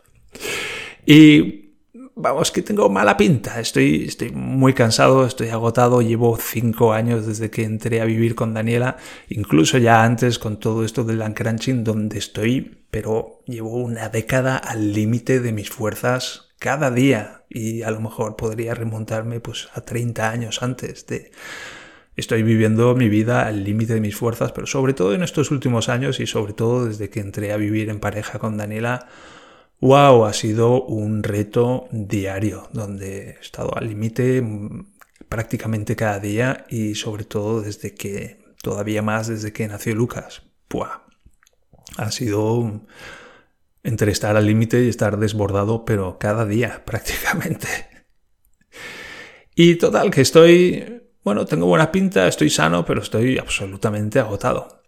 Y 1.05 1.67
vamos, 2.17 2.51
que 2.51 2.63
tengo 2.63 2.89
mala 2.89 3.17
pinta. 3.17 3.61
Estoy, 3.61 4.07
estoy 4.07 4.31
muy 4.31 4.73
cansado, 4.73 5.25
estoy 5.25 5.49
agotado. 5.49 6.03
Llevo 6.03 6.37
cinco 6.37 6.93
años 6.93 7.27
desde 7.27 7.51
que 7.51 7.63
entré 7.65 8.01
a 8.01 8.05
vivir 8.07 8.35
con 8.35 8.55
Daniela, 8.55 8.97
incluso 9.29 9.79
ya 9.79 10.03
antes 10.03 10.39
con 10.39 10.59
todo 10.59 10.85
esto 10.85 11.05
del 11.05 11.21
uncrunching, 11.21 11.85
donde 11.85 12.19
estoy, 12.19 12.79
pero 12.91 13.43
llevo 13.47 13.77
una 13.77 14.09
década 14.09 14.57
al 14.57 14.93
límite 14.93 15.41
de 15.41 15.53
mis 15.53 15.71
fuerzas 15.71 16.49
cada 16.59 16.91
día. 16.91 17.45
Y 17.49 17.83
a 17.83 17.91
lo 17.91 18.01
mejor 18.01 18.37
podría 18.37 18.75
remontarme 18.75 19.39
pues 19.41 19.69
a 19.75 19.83
30 19.83 20.31
años 20.31 20.63
antes 20.63 21.07
de 21.07 21.31
Estoy 22.17 22.43
viviendo 22.43 22.95
mi 22.95 23.11
vida 23.11 23.47
al 23.47 23.63
límite 23.63 23.93
de 23.93 24.01
mis 24.01 24.17
fuerzas, 24.17 24.53
pero 24.53 24.67
sobre 24.67 24.95
todo 24.95 25.13
en 25.15 25.23
estos 25.23 25.51
últimos 25.51 25.91
años 25.91 26.19
y 26.19 26.27
sobre 26.27 26.55
todo 26.55 26.87
desde 26.87 27.11
que 27.11 27.21
entré 27.21 27.53
a 27.53 27.59
vivir 27.59 27.91
en 27.91 28.01
pareja 28.01 28.39
con 28.39 28.57
Daniela, 28.57 29.07
wow, 29.81 30.25
ha 30.25 30.33
sido 30.33 30.83
un 30.83 31.23
reto 31.23 31.89
diario, 31.91 32.71
donde 32.73 33.31
he 33.31 33.41
estado 33.41 33.77
al 33.77 33.89
límite 33.89 34.43
prácticamente 35.29 35.95
cada 35.95 36.19
día 36.19 36.65
y 36.71 36.95
sobre 36.95 37.25
todo 37.25 37.61
desde 37.61 37.95
que, 37.95 38.43
todavía 38.63 39.03
más 39.03 39.29
desde 39.29 39.53
que 39.53 39.69
nació 39.69 39.95
Lucas. 39.95 40.43
Buah, 40.71 41.03
ha 41.99 42.11
sido 42.11 42.87
entre 43.83 44.11
estar 44.11 44.37
al 44.37 44.47
límite 44.47 44.83
y 44.83 44.89
estar 44.89 45.19
desbordado, 45.19 45.85
pero 45.85 46.19
cada 46.19 46.47
día 46.47 46.83
prácticamente. 46.87 47.69
Y 49.55 49.75
total, 49.77 50.11
que 50.11 50.23
estoy 50.23 51.03
bueno, 51.27 51.45
tengo 51.45 51.67
buena 51.67 51.91
pinta, 51.91 52.29
estoy 52.29 52.49
sano, 52.51 52.85
pero 52.85 53.03
estoy 53.03 53.37
absolutamente 53.37 54.21
agotado. 54.21 54.85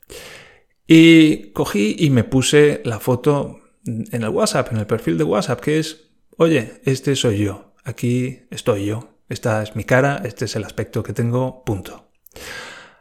Y 0.86 1.50
cogí 1.50 1.96
y 1.98 2.10
me 2.10 2.22
puse 2.22 2.80
la 2.84 3.00
foto 3.00 3.58
en 3.84 4.22
el 4.22 4.28
WhatsApp, 4.28 4.70
en 4.70 4.78
el 4.78 4.86
perfil 4.86 5.18
de 5.18 5.24
WhatsApp, 5.24 5.58
que 5.58 5.80
es, 5.80 6.12
oye, 6.36 6.80
este 6.84 7.16
soy 7.16 7.38
yo, 7.38 7.74
aquí 7.82 8.42
estoy 8.52 8.86
yo, 8.86 9.16
esta 9.28 9.64
es 9.64 9.74
mi 9.74 9.82
cara, 9.82 10.22
este 10.24 10.44
es 10.44 10.54
el 10.54 10.62
aspecto 10.62 11.02
que 11.02 11.12
tengo, 11.12 11.64
punto. 11.64 12.12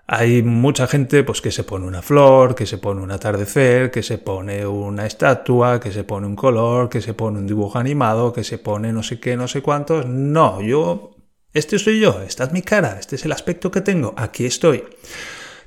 Hay 0.07 0.41
mucha 0.41 0.87
gente 0.87 1.23
pues 1.23 1.39
que 1.39 1.51
se 1.51 1.63
pone 1.63 1.85
una 1.85 2.01
flor, 2.01 2.55
que 2.55 2.65
se 2.65 2.79
pone 2.79 3.01
un 3.03 3.11
atardecer, 3.11 3.91
que 3.91 4.01
se 4.01 4.17
pone 4.17 4.65
una 4.65 5.05
estatua, 5.05 5.79
que 5.79 5.91
se 5.91 6.03
pone 6.03 6.25
un 6.25 6.35
color, 6.35 6.89
que 6.89 7.01
se 7.01 7.13
pone 7.13 7.37
un 7.37 7.45
dibujo 7.45 7.77
animado, 7.77 8.33
que 8.33 8.43
se 8.43 8.57
pone 8.57 8.91
no 8.91 9.03
sé 9.03 9.19
qué, 9.19 9.37
no 9.37 9.47
sé 9.47 9.61
cuántos. 9.61 10.07
No, 10.07 10.59
yo 10.59 11.16
este 11.53 11.79
soy 11.79 11.99
yo, 11.99 12.21
esta 12.21 12.45
es 12.45 12.51
mi 12.51 12.61
cara, 12.61 12.97
este 12.99 13.15
es 13.15 13.25
el 13.25 13.31
aspecto 13.31 13.71
que 13.71 13.81
tengo, 13.81 14.13
aquí 14.17 14.45
estoy. 14.45 14.83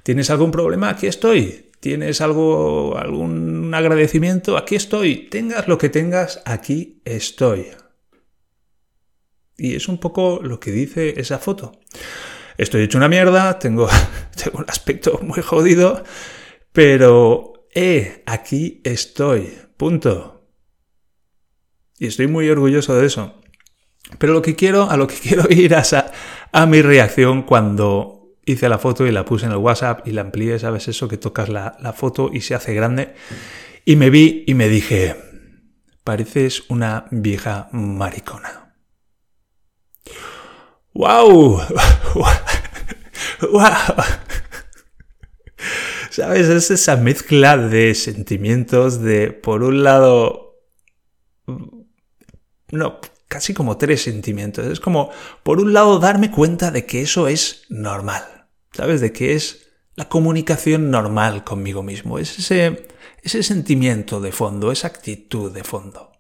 ¿Tienes 0.03 0.31
algún 0.31 0.51
problema? 0.51 0.89
Aquí 0.91 1.07
estoy. 1.07 1.71
¿Tienes 1.81 2.21
algo, 2.21 2.97
algún 2.99 3.73
agradecimiento? 3.75 4.57
Aquí 4.57 4.75
estoy. 4.75 5.29
Tengas 5.31 5.67
lo 5.69 5.79
que 5.79 5.89
tengas, 5.89 6.43
aquí 6.45 7.01
estoy. 7.05 7.69
Y 9.57 9.77
es 9.77 9.89
un 9.89 9.99
poco 9.99 10.41
lo 10.43 10.61
que 10.61 10.73
dice 10.73 11.21
esa 11.21 11.39
foto. 11.39 11.81
Estoy 12.57 12.83
hecho 12.83 12.99
una 12.99 13.09
mierda, 13.09 13.59
tengo, 13.59 13.89
tengo 14.43 14.59
un 14.59 14.67
aspecto 14.69 15.21
muy 15.23 15.43
jodido, 15.43 16.05
pero, 16.73 17.69
eh, 17.75 18.23
aquí 18.27 18.81
estoy. 18.85 19.53
Punto. 19.77 20.49
Y 21.99 22.07
estoy 22.07 22.27
muy 22.27 22.49
orgulloso 22.49 22.95
de 22.97 23.07
eso. 23.07 23.41
Pero 24.19 24.33
lo 24.33 24.43
que 24.43 24.57
quiero, 24.57 24.91
a 24.91 24.97
lo 24.97 25.07
que 25.07 25.15
quiero 25.23 25.45
ir 25.51 25.73
es 25.73 25.95
a, 25.95 26.67
mi 26.67 26.83
reacción 26.83 27.43
cuando 27.43 28.37
hice 28.45 28.69
la 28.69 28.79
foto 28.79 29.07
y 29.07 29.13
la 29.13 29.25
puse 29.25 29.47
en 29.47 29.53
el 29.53 29.59
WhatsApp 29.59 30.07
y 30.07 30.13
la 30.13 30.23
amplié, 30.23 30.59
¿sabes? 30.59 30.89
Eso 30.89 31.09
que 31.09 31.17
tocas 31.17 31.49
la, 31.49 31.77
la 31.81 31.93
foto 31.93 32.31
y 32.33 32.41
se 32.41 32.55
hace 32.55 32.75
grande. 32.75 33.15
Y 33.85 33.97
me 33.97 34.11
vi 34.11 34.45
y 34.47 34.55
me 34.55 34.69
dije, 34.69 35.17
pareces 36.05 36.65
una 36.69 37.07
vieja 37.11 37.69
maricona. 37.73 38.75
¡Wow! 40.93 41.63
¡Wow! 42.15 43.65
¿Sabes? 46.11 46.49
Es 46.49 46.71
esa 46.71 46.97
mezcla 46.97 47.57
de 47.57 47.95
sentimientos 47.95 49.01
de, 49.01 49.33
por 49.33 49.63
un 49.63 49.83
lado, 49.83 50.59
no, 52.73 53.01
casi 53.31 53.55
como 53.55 53.79
tres 53.79 54.03
sentimientos. 54.03 54.67
Es 54.67 54.81
como, 54.81 55.11
por 55.45 55.61
un 55.61 55.73
lado, 55.73 56.01
darme 56.01 56.33
cuenta 56.33 56.73
de 56.73 56.85
que 56.85 57.01
eso 57.01 57.29
es 57.29 57.63
normal, 57.69 58.49
¿sabes? 58.73 59.01
De 59.01 59.13
que 59.13 59.35
es 59.35 59.69
la 59.95 60.09
comunicación 60.09 60.91
normal 60.91 61.45
conmigo 61.45 61.85
mismo. 61.85 62.19
Es 62.19 62.41
ese, 62.41 62.89
ese 63.23 63.45
sentimiento 63.45 64.21
de 64.21 64.33
fondo, 64.33 64.73
esa 64.73 64.89
actitud 64.89 65.53
de 65.53 65.63
fondo. 65.63 66.11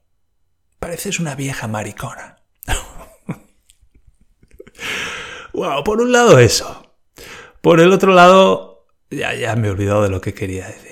Pareces 0.78 1.18
una 1.18 1.34
vieja 1.34 1.66
maricona. 1.66 2.44
wow, 5.52 5.82
por 5.82 6.00
un 6.00 6.12
lado 6.12 6.38
eso. 6.38 6.94
Por 7.60 7.80
el 7.80 7.92
otro 7.92 8.14
lado, 8.14 8.86
ya, 9.10 9.34
ya 9.34 9.56
me 9.56 9.66
he 9.66 9.70
olvidado 9.72 10.04
de 10.04 10.10
lo 10.10 10.20
que 10.20 10.32
quería 10.32 10.68
decir. 10.68 10.89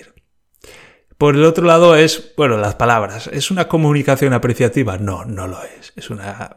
Por 1.18 1.34
el 1.34 1.44
otro 1.44 1.64
lado 1.64 1.96
es, 1.96 2.32
bueno, 2.36 2.56
las 2.58 2.76
palabras. 2.76 3.28
¿Es 3.32 3.50
una 3.50 3.66
comunicación 3.66 4.32
apreciativa? 4.32 4.98
No, 4.98 5.24
no 5.24 5.48
lo 5.48 5.60
es. 5.64 5.92
Es 5.96 6.10
una 6.10 6.54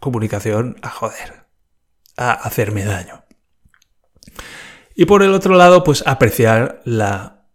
comunicación 0.00 0.76
a 0.82 0.90
joder, 0.90 1.44
a 2.16 2.32
hacerme 2.32 2.84
daño. 2.84 3.22
Y 4.96 5.04
por 5.04 5.22
el 5.22 5.32
otro 5.32 5.54
lado, 5.54 5.84
pues 5.84 6.02
apreciar 6.04 6.82
la 6.84 7.46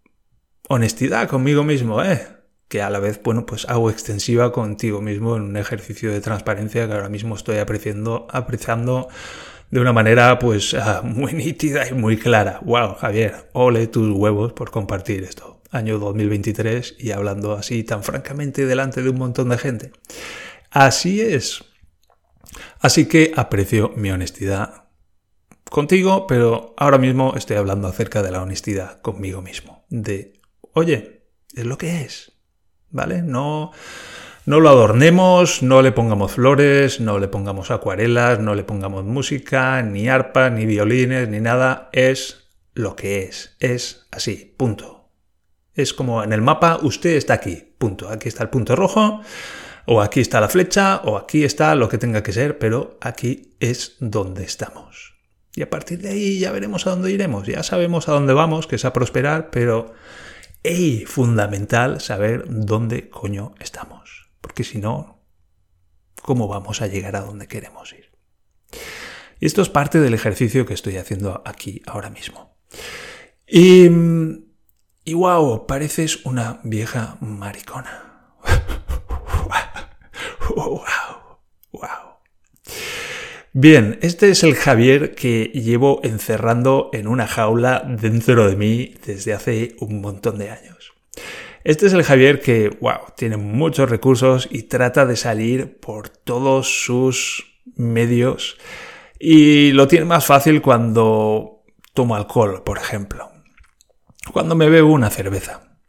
honestidad 0.70 1.28
conmigo 1.28 1.66
mismo, 1.66 2.02
¿eh? 2.02 2.26
Que 2.70 2.82
a 2.82 2.90
la 2.90 3.00
vez, 3.00 3.20
bueno, 3.22 3.46
pues 3.46 3.66
hago 3.68 3.90
extensiva 3.90 4.54
contigo 4.54 5.02
mismo 5.02 5.36
en 5.36 5.44
un 5.44 5.58
ejercicio 5.58 6.14
de 6.14 6.22
transparencia 6.22 6.88
que 6.88 6.94
ahora 6.94 7.10
mismo 7.10 7.36
estoy 7.36 7.58
apreciando, 7.58 8.26
apreciando 8.32 9.10
de 9.70 9.82
una 9.82 9.92
manera, 9.92 10.40
pues, 10.40 10.74
muy 11.04 11.34
nítida 11.34 11.90
y 11.90 11.94
muy 11.94 12.16
clara. 12.16 12.62
¡Wow, 12.64 12.96
Javier! 12.96 13.50
Ole 13.52 13.88
tus 13.88 14.10
huevos 14.12 14.54
por 14.54 14.72
compartir 14.72 15.26
esto 15.26 15.57
año 15.78 16.00
2023 16.00 16.96
y 17.00 17.12
hablando 17.12 17.54
así 17.54 17.84
tan 17.84 18.04
francamente 18.04 18.66
delante 18.66 19.02
de 19.02 19.10
un 19.10 19.18
montón 19.18 19.50
de 19.50 19.58
gente. 19.58 19.92
Así 20.72 21.22
es. 21.22 21.64
Así 22.80 23.06
que 23.08 23.32
aprecio 23.36 23.94
mi 23.96 24.12
honestidad 24.12 24.86
contigo, 25.70 26.28
pero 26.28 26.74
ahora 26.78 26.98
mismo 26.98 27.34
estoy 27.36 27.58
hablando 27.58 27.88
acerca 27.88 28.22
de 28.24 28.32
la 28.32 28.42
honestidad 28.42 29.02
conmigo 29.02 29.42
mismo. 29.42 29.86
De, 29.90 30.34
oye, 30.74 31.24
es 31.56 31.66
lo 31.66 31.78
que 31.78 32.02
es. 32.02 32.34
¿Vale? 32.90 33.22
No, 33.22 33.72
no 34.46 34.60
lo 34.60 34.70
adornemos, 34.70 35.62
no 35.62 35.82
le 35.82 35.92
pongamos 35.92 36.32
flores, 36.32 37.02
no 37.02 37.20
le 37.20 37.28
pongamos 37.28 37.70
acuarelas, 37.70 38.40
no 38.40 38.56
le 38.56 38.64
pongamos 38.64 39.04
música, 39.04 39.82
ni 39.82 40.08
arpa, 40.08 40.50
ni 40.50 40.66
violines, 40.66 41.28
ni 41.28 41.42
nada. 41.42 41.90
Es 41.92 42.48
lo 42.74 42.96
que 42.96 43.24
es. 43.24 43.56
Es 43.60 44.08
así. 44.12 44.54
Punto. 44.58 44.97
Es 45.78 45.94
como 45.94 46.24
en 46.24 46.34
el 46.34 46.42
mapa, 46.42 46.80
usted 46.82 47.12
está 47.12 47.36
aquí, 47.36 47.76
punto. 47.78 48.10
Aquí 48.10 48.28
está 48.28 48.42
el 48.44 48.50
punto 48.50 48.76
rojo, 48.76 49.22
o 49.86 50.02
aquí 50.02 50.20
está 50.20 50.42
la 50.42 50.50
flecha, 50.50 51.02
o 51.06 51.18
aquí 51.18 51.44
está 51.44 51.76
lo 51.76 51.88
que 51.88 52.00
tenga 52.00 52.24
que 52.24 52.34
ser, 52.34 52.58
pero 52.58 52.98
aquí 53.00 53.56
es 53.60 53.96
donde 54.00 54.44
estamos. 54.44 55.14
Y 55.56 55.62
a 55.62 55.70
partir 55.70 56.00
de 56.00 56.10
ahí 56.10 56.40
ya 56.40 56.52
veremos 56.52 56.88
a 56.88 56.90
dónde 56.90 57.12
iremos. 57.12 57.46
Ya 57.48 57.62
sabemos 57.62 58.10
a 58.10 58.14
dónde 58.14 58.34
vamos, 58.34 58.66
que 58.66 58.76
es 58.76 58.86
a 58.86 58.94
prosperar, 58.94 59.52
pero 59.52 59.94
¡ey! 60.64 61.06
Fundamental 61.06 62.02
saber 62.02 62.46
dónde 62.48 63.10
coño 63.10 63.54
estamos. 63.60 64.32
Porque 64.42 64.64
si 64.64 64.80
no, 64.80 65.24
¿cómo 66.24 66.48
vamos 66.48 66.82
a 66.82 66.88
llegar 66.88 67.16
a 67.16 67.22
donde 67.22 67.48
queremos 67.48 67.94
ir? 67.94 68.12
Y 69.40 69.46
esto 69.46 69.62
es 69.62 69.70
parte 69.70 70.00
del 70.00 70.16
ejercicio 70.16 70.66
que 70.66 70.74
estoy 70.74 70.98
haciendo 70.98 71.44
aquí 71.46 71.84
ahora 71.86 72.10
mismo. 72.10 72.58
Y 73.48 73.88
mm, 73.90 74.47
y 75.08 75.14
wow, 75.14 75.66
pareces 75.68 76.26
una 76.26 76.60
vieja 76.66 77.16
maricona. 77.22 78.34
wow, 80.54 80.82
wow. 81.72 81.88
Bien, 83.54 83.98
este 84.02 84.30
es 84.30 84.44
el 84.44 84.56
Javier 84.56 85.16
que 85.16 85.46
llevo 85.46 86.02
encerrando 86.04 86.90
en 86.92 87.08
una 87.08 87.26
jaula 87.26 87.86
dentro 87.88 88.50
de 88.50 88.58
mí 88.58 88.96
desde 89.06 89.34
hace 89.34 89.78
un 89.80 90.02
montón 90.02 90.40
de 90.40 90.50
años. 90.50 90.92
Este 91.64 91.86
es 91.86 91.94
el 91.94 92.04
Javier 92.04 92.42
que, 92.42 92.78
wow, 92.82 93.00
tiene 93.16 93.38
muchos 93.38 93.90
recursos 93.90 94.50
y 94.52 94.64
trata 94.64 95.06
de 95.06 95.16
salir 95.16 95.80
por 95.80 96.10
todos 96.10 96.84
sus 96.84 97.62
medios 97.78 98.58
y 99.18 99.72
lo 99.72 99.88
tiene 99.88 100.04
más 100.04 100.26
fácil 100.26 100.62
cuando 100.62 101.64
toma 101.94 102.18
alcohol, 102.18 102.62
por 102.66 102.78
ejemplo 102.78 103.37
cuando 104.38 104.54
me 104.54 104.70
bebo 104.70 104.94
una 104.94 105.10
cerveza. 105.10 105.80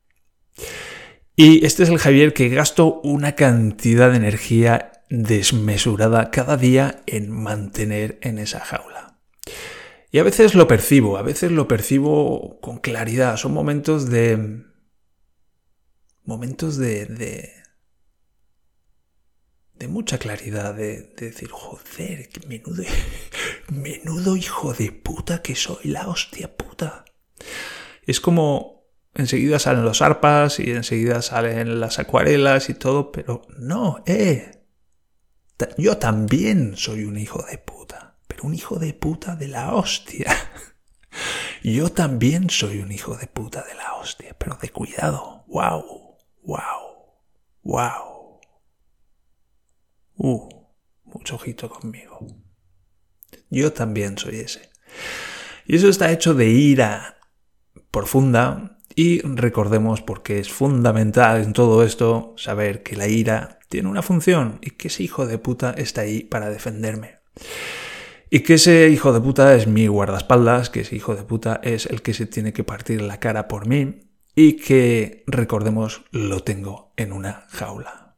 Y 1.37 1.67
este 1.67 1.83
es 1.83 1.91
el 1.91 1.99
Javier 1.99 2.33
que 2.33 2.49
gasto 2.49 2.99
una 3.03 3.35
cantidad 3.35 4.11
de 4.11 4.17
energía 4.17 5.05
desmesurada 5.11 6.31
cada 6.31 6.57
día 6.57 7.03
en 7.05 7.31
mantener 7.31 8.19
en 8.23 8.39
esa 8.39 8.61
jaula. 8.61 9.19
Y 10.11 10.19
a 10.19 10.23
veces 10.23 10.55
lo 10.55 10.67
percibo, 10.67 11.19
a 11.19 11.23
veces 11.23 11.53
lo 11.53 11.69
percibo 11.69 12.59
con 12.63 12.79
claridad. 12.79 13.37
Son 13.37 13.53
momentos 13.53 14.09
de... 14.09 14.65
momentos 16.25 16.79
de... 16.79 17.05
de, 17.05 17.53
de 19.75 19.89
mucha 19.89 20.17
claridad, 20.17 20.73
de, 20.73 21.03
de 21.03 21.27
decir, 21.27 21.51
joder, 21.51 22.31
qué 22.31 22.47
menudo, 22.47 22.83
menudo 23.69 24.37
hijo 24.37 24.73
de 24.73 24.91
puta 24.91 25.43
que 25.43 25.55
soy, 25.55 25.85
la 25.85 26.09
hostia 26.09 26.57
puta. 26.57 27.05
Es 28.09 28.23
como 28.23 28.87
enseguida 29.15 29.59
salen 29.59 29.85
los 29.85 30.01
arpas 30.01 30.61
y 30.61 30.71
enseguida 30.71 31.21
salen 31.21 31.79
las 31.79 31.99
acuarelas 31.99 32.71
y 32.71 32.75
todo, 32.75 33.13
pero 33.13 33.43
no, 33.59 34.03
eh. 34.07 34.63
Yo 35.77 35.99
también 35.99 36.75
soy 36.75 37.05
un 37.05 37.19
hijo 37.19 37.43
de 37.43 37.59
puta, 37.59 38.17
pero 38.27 38.45
un 38.45 38.55
hijo 38.55 38.79
de 38.79 38.95
puta 38.95 39.37
de 39.37 39.49
la 39.49 39.75
hostia. 39.75 40.35
Yo 41.63 41.91
también 41.93 42.49
soy 42.49 42.79
un 42.79 42.93
hijo 42.93 43.15
de 43.15 43.27
puta 43.27 43.63
de 43.63 43.75
la 43.75 43.93
hostia, 43.97 44.35
pero 44.39 44.57
de 44.57 44.71
cuidado. 44.71 45.45
Wow, 45.49 46.17
wow, 46.45 47.09
wow. 47.63 48.41
Uh, 50.17 50.49
mucho 51.05 51.35
ojito 51.35 51.69
conmigo. 51.69 52.27
Yo 53.51 53.71
también 53.75 54.17
soy 54.17 54.41
ese. 54.41 54.71
Y 55.67 55.77
eso 55.77 55.91
está 55.91 56.11
hecho 56.11 56.33
de 56.33 56.49
ira 56.49 57.18
profunda 57.91 58.79
y 58.95 59.21
recordemos 59.21 60.03
porque 60.03 60.39
es 60.39 60.51
fundamental 60.51 61.43
en 61.43 61.53
todo 61.53 61.85
esto 61.85 62.35
saber 62.37 62.83
que 62.83 62.97
la 62.97 63.07
ira 63.07 63.59
tiene 63.69 63.89
una 63.89 64.03
función 64.03 64.59
y 64.63 64.71
que 64.71 64.89
ese 64.89 65.03
hijo 65.03 65.27
de 65.27 65.39
puta 65.39 65.73
está 65.77 66.01
ahí 66.01 66.25
para 66.25 66.51
defenderme. 66.51 67.19
Y 68.31 68.41
que 68.41 68.55
ese 68.55 68.89
hijo 68.89 69.13
de 69.13 69.21
puta 69.21 69.55
es 69.55 69.67
mi 69.67 69.87
guardaespaldas, 69.87 70.69
que 70.69 70.81
ese 70.81 70.97
hijo 70.97 71.15
de 71.15 71.23
puta 71.23 71.61
es 71.63 71.87
el 71.87 72.03
que 72.03 72.13
se 72.13 72.27
tiene 72.27 72.53
que 72.53 72.65
partir 72.65 73.01
la 73.01 73.21
cara 73.21 73.49
por 73.49 73.67
mí 73.67 74.01
y 74.35 74.55
que, 74.55 75.25
recordemos, 75.27 76.05
lo 76.11 76.41
tengo 76.41 76.93
en 76.97 77.13
una 77.13 77.47
jaula. 77.49 78.17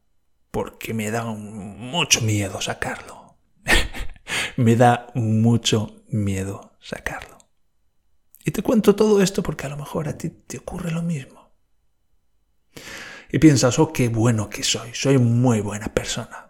Porque 0.51 0.93
me 0.93 1.11
da 1.11 1.23
mucho 1.25 2.21
miedo 2.21 2.59
sacarlo. 2.59 3.37
me 4.57 4.75
da 4.75 5.07
mucho 5.15 6.03
miedo 6.09 6.73
sacarlo. 6.81 7.40
Y 8.43 8.51
te 8.51 8.63
cuento 8.63 8.95
todo 8.95 9.21
esto 9.21 9.43
porque 9.43 9.65
a 9.65 9.69
lo 9.69 9.77
mejor 9.77 10.07
a 10.07 10.17
ti 10.17 10.29
te 10.29 10.57
ocurre 10.57 10.91
lo 10.91 11.01
mismo. 11.01 11.51
Y 13.31 13.39
piensas, 13.39 13.79
oh, 13.79 13.93
qué 13.93 14.09
bueno 14.09 14.49
que 14.49 14.63
soy, 14.63 14.93
soy 14.93 15.17
muy 15.17 15.61
buena 15.61 15.93
persona. 15.93 16.49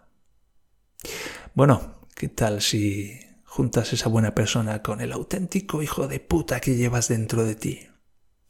Bueno, 1.54 1.96
¿qué 2.14 2.28
tal 2.28 2.60
si 2.62 3.20
juntas 3.52 3.92
esa 3.92 4.08
buena 4.08 4.34
persona 4.34 4.80
con 4.80 5.02
el 5.02 5.12
auténtico 5.12 5.82
hijo 5.82 6.08
de 6.08 6.20
puta 6.20 6.58
que 6.58 6.74
llevas 6.74 7.08
dentro 7.08 7.44
de 7.44 7.54
ti. 7.54 7.86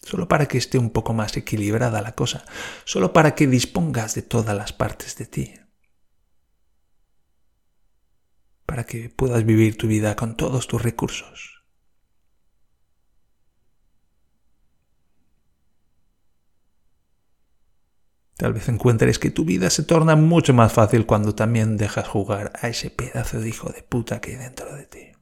Solo 0.00 0.28
para 0.28 0.46
que 0.46 0.58
esté 0.58 0.78
un 0.78 0.90
poco 0.90 1.12
más 1.12 1.36
equilibrada 1.36 2.00
la 2.02 2.14
cosa, 2.14 2.44
solo 2.84 3.12
para 3.12 3.34
que 3.34 3.48
dispongas 3.48 4.14
de 4.14 4.22
todas 4.22 4.56
las 4.56 4.72
partes 4.72 5.16
de 5.16 5.26
ti. 5.26 5.54
Para 8.64 8.84
que 8.84 9.08
puedas 9.10 9.44
vivir 9.44 9.76
tu 9.76 9.88
vida 9.88 10.14
con 10.14 10.36
todos 10.36 10.68
tus 10.68 10.80
recursos. 10.80 11.51
Tal 18.42 18.54
vez 18.54 18.68
encuentres 18.68 19.20
que 19.20 19.30
tu 19.30 19.44
vida 19.44 19.70
se 19.70 19.84
torna 19.84 20.16
mucho 20.16 20.52
más 20.52 20.72
fácil 20.72 21.06
cuando 21.06 21.32
también 21.32 21.76
dejas 21.76 22.08
jugar 22.08 22.50
a 22.60 22.66
ese 22.66 22.90
pedazo 22.90 23.38
de 23.38 23.48
hijo 23.48 23.70
de 23.70 23.84
puta 23.84 24.20
que 24.20 24.32
hay 24.32 24.36
dentro 24.38 24.74
de 24.74 24.84
ti. 24.86 25.12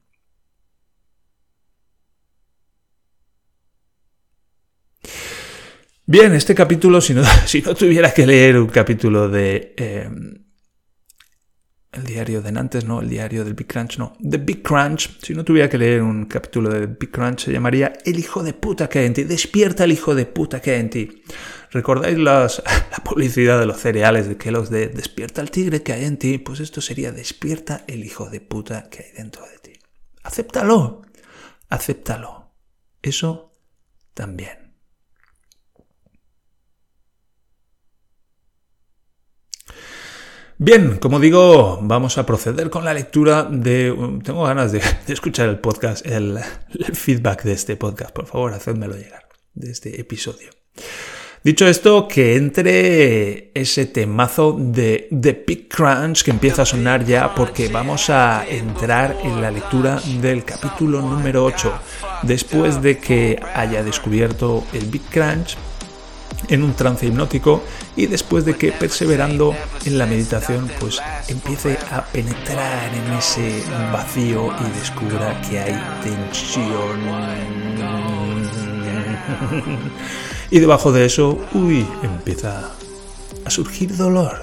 Bien, 6.07 6.33
este 6.33 6.55
capítulo, 6.55 6.99
si 6.99 7.13
no, 7.13 7.21
si 7.45 7.61
no 7.61 7.75
tuviera 7.75 8.11
que 8.11 8.25
leer 8.25 8.57
un 8.57 8.69
capítulo 8.69 9.29
de... 9.29 9.75
Em, 9.77 10.41
el 11.91 12.03
diario 12.03 12.41
de 12.41 12.51
Nantes, 12.53 12.85
no, 12.85 13.01
el 13.01 13.09
diario 13.09 13.43
del 13.43 13.53
Big 13.53 13.67
Crunch, 13.67 13.99
no, 13.99 14.17
The 14.27 14.37
Big 14.37 14.63
Crunch, 14.63 15.19
si 15.21 15.35
no 15.35 15.43
tuviera 15.43 15.69
que 15.69 15.77
leer 15.77 16.01
un 16.01 16.25
capítulo 16.25 16.69
de 16.69 16.87
Big 16.87 17.11
Crunch, 17.11 17.41
se 17.41 17.51
llamaría 17.51 17.93
El 18.03 18.17
hijo 18.17 18.41
de 18.41 18.53
puta 18.53 18.89
que 18.89 18.99
hay 18.99 19.05
en 19.05 19.13
ti, 19.13 19.23
despierta 19.25 19.83
el 19.83 19.91
hijo 19.91 20.15
de 20.15 20.25
puta 20.25 20.59
que 20.59 20.71
hay 20.71 20.79
en 20.79 20.89
ti. 20.89 21.23
¿Recordáis 21.71 22.17
la 22.19 22.47
publicidad 23.03 23.59
de 23.59 23.65
los 23.65 23.79
cereales 23.79 24.27
de 24.27 24.37
Kellogg's 24.37 24.69
de 24.69 24.87
despierta 24.87 25.41
el 25.41 25.51
tigre 25.51 25.81
que 25.81 25.93
hay 25.93 26.05
en 26.05 26.17
ti? 26.17 26.37
Pues 26.37 26.59
esto 26.59 26.81
sería 26.81 27.11
despierta 27.11 27.83
el 27.87 28.03
hijo 28.03 28.29
de 28.29 28.41
puta 28.41 28.89
que 28.89 29.03
hay 29.03 29.11
dentro 29.13 29.45
de 29.47 29.57
ti. 29.59 29.79
Acéptalo, 30.23 31.01
acéptalo. 31.69 32.51
Eso 33.01 33.55
también. 34.13 34.61
Bien, 40.63 40.99
como 40.99 41.19
digo, 41.19 41.79
vamos 41.81 42.19
a 42.19 42.25
proceder 42.27 42.69
con 42.69 42.85
la 42.85 42.93
lectura 42.93 43.45
de... 43.45 44.19
Tengo 44.23 44.43
ganas 44.43 44.71
de, 44.73 44.81
escuchar 45.07 45.49
el 45.49 45.57
podcast, 45.57 46.05
el, 46.05 46.37
feedback 46.93 47.43
de 47.43 47.53
este 47.53 47.77
podcast. 47.77 48.11
Por 48.13 48.27
favor, 48.27 48.53
hacedmelo 48.53 48.95
llegar, 48.95 49.27
de 49.55 49.71
este 49.71 49.99
episodio. 49.99 50.51
Dicho 51.43 51.65
esto, 51.65 52.07
que 52.07 52.35
entre 52.35 53.49
ese 53.55 53.87
temazo 53.87 54.55
de 54.59 55.07
The 55.09 55.43
Big 55.47 55.67
Crunch 55.67 56.23
que 56.23 56.29
empieza 56.29 56.61
a 56.61 56.65
sonar 56.65 57.03
ya 57.03 57.33
porque 57.33 57.67
vamos 57.67 58.11
a 58.11 58.45
entrar 58.47 59.17
en 59.23 59.41
la 59.41 59.49
lectura 59.49 59.99
del 60.21 60.45
capítulo 60.45 61.01
número 61.01 61.43
8. 61.43 61.73
Después 62.21 62.83
de 62.83 62.99
que 62.99 63.39
haya 63.55 63.81
descubierto 63.81 64.63
el 64.71 64.85
Big 64.85 65.01
Crunch, 65.09 65.57
en 66.47 66.63
un 66.63 66.73
trance 66.73 67.07
hipnótico 67.07 67.63
y 67.95 68.05
después 68.05 68.45
de 68.45 68.55
que 68.55 68.71
perseverando 68.71 69.55
en 69.85 69.97
la 69.97 70.05
meditación 70.05 70.69
pues 70.79 71.01
empiece 71.27 71.77
a 71.91 72.03
penetrar 72.05 72.93
en 72.93 73.13
ese 73.13 73.63
vacío 73.91 74.53
y 74.59 74.79
descubra 74.79 75.41
que 75.41 75.59
hay 75.59 75.79
tensión. 76.03 77.01
y 80.51 80.59
debajo 80.59 80.91
de 80.91 81.05
eso, 81.05 81.39
uy, 81.53 81.87
empieza 82.03 82.69
a 83.45 83.49
surgir 83.49 83.95
dolor. 83.95 84.37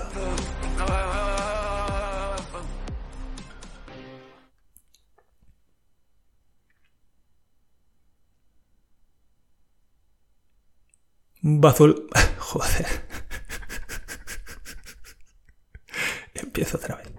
Bajo 11.43 11.85
el... 11.85 12.07
Joder. 12.39 12.87
Empiezo 16.35 16.79
otra 16.79 16.97
vez. 16.97 17.13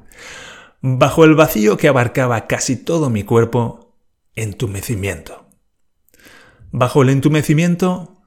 Bajo 0.82 1.25
el 1.25 1.36
vacío 1.36 1.78
que 1.78 1.88
abarcaba 1.88 2.47
casi 2.47 2.75
todo 2.75 3.12
mi 3.12 3.23
cuerpo, 3.23 3.95
entumecimiento. 4.36 5.45
Bajo 6.71 7.04
el 7.04 7.10
entumecimiento, 7.10 8.19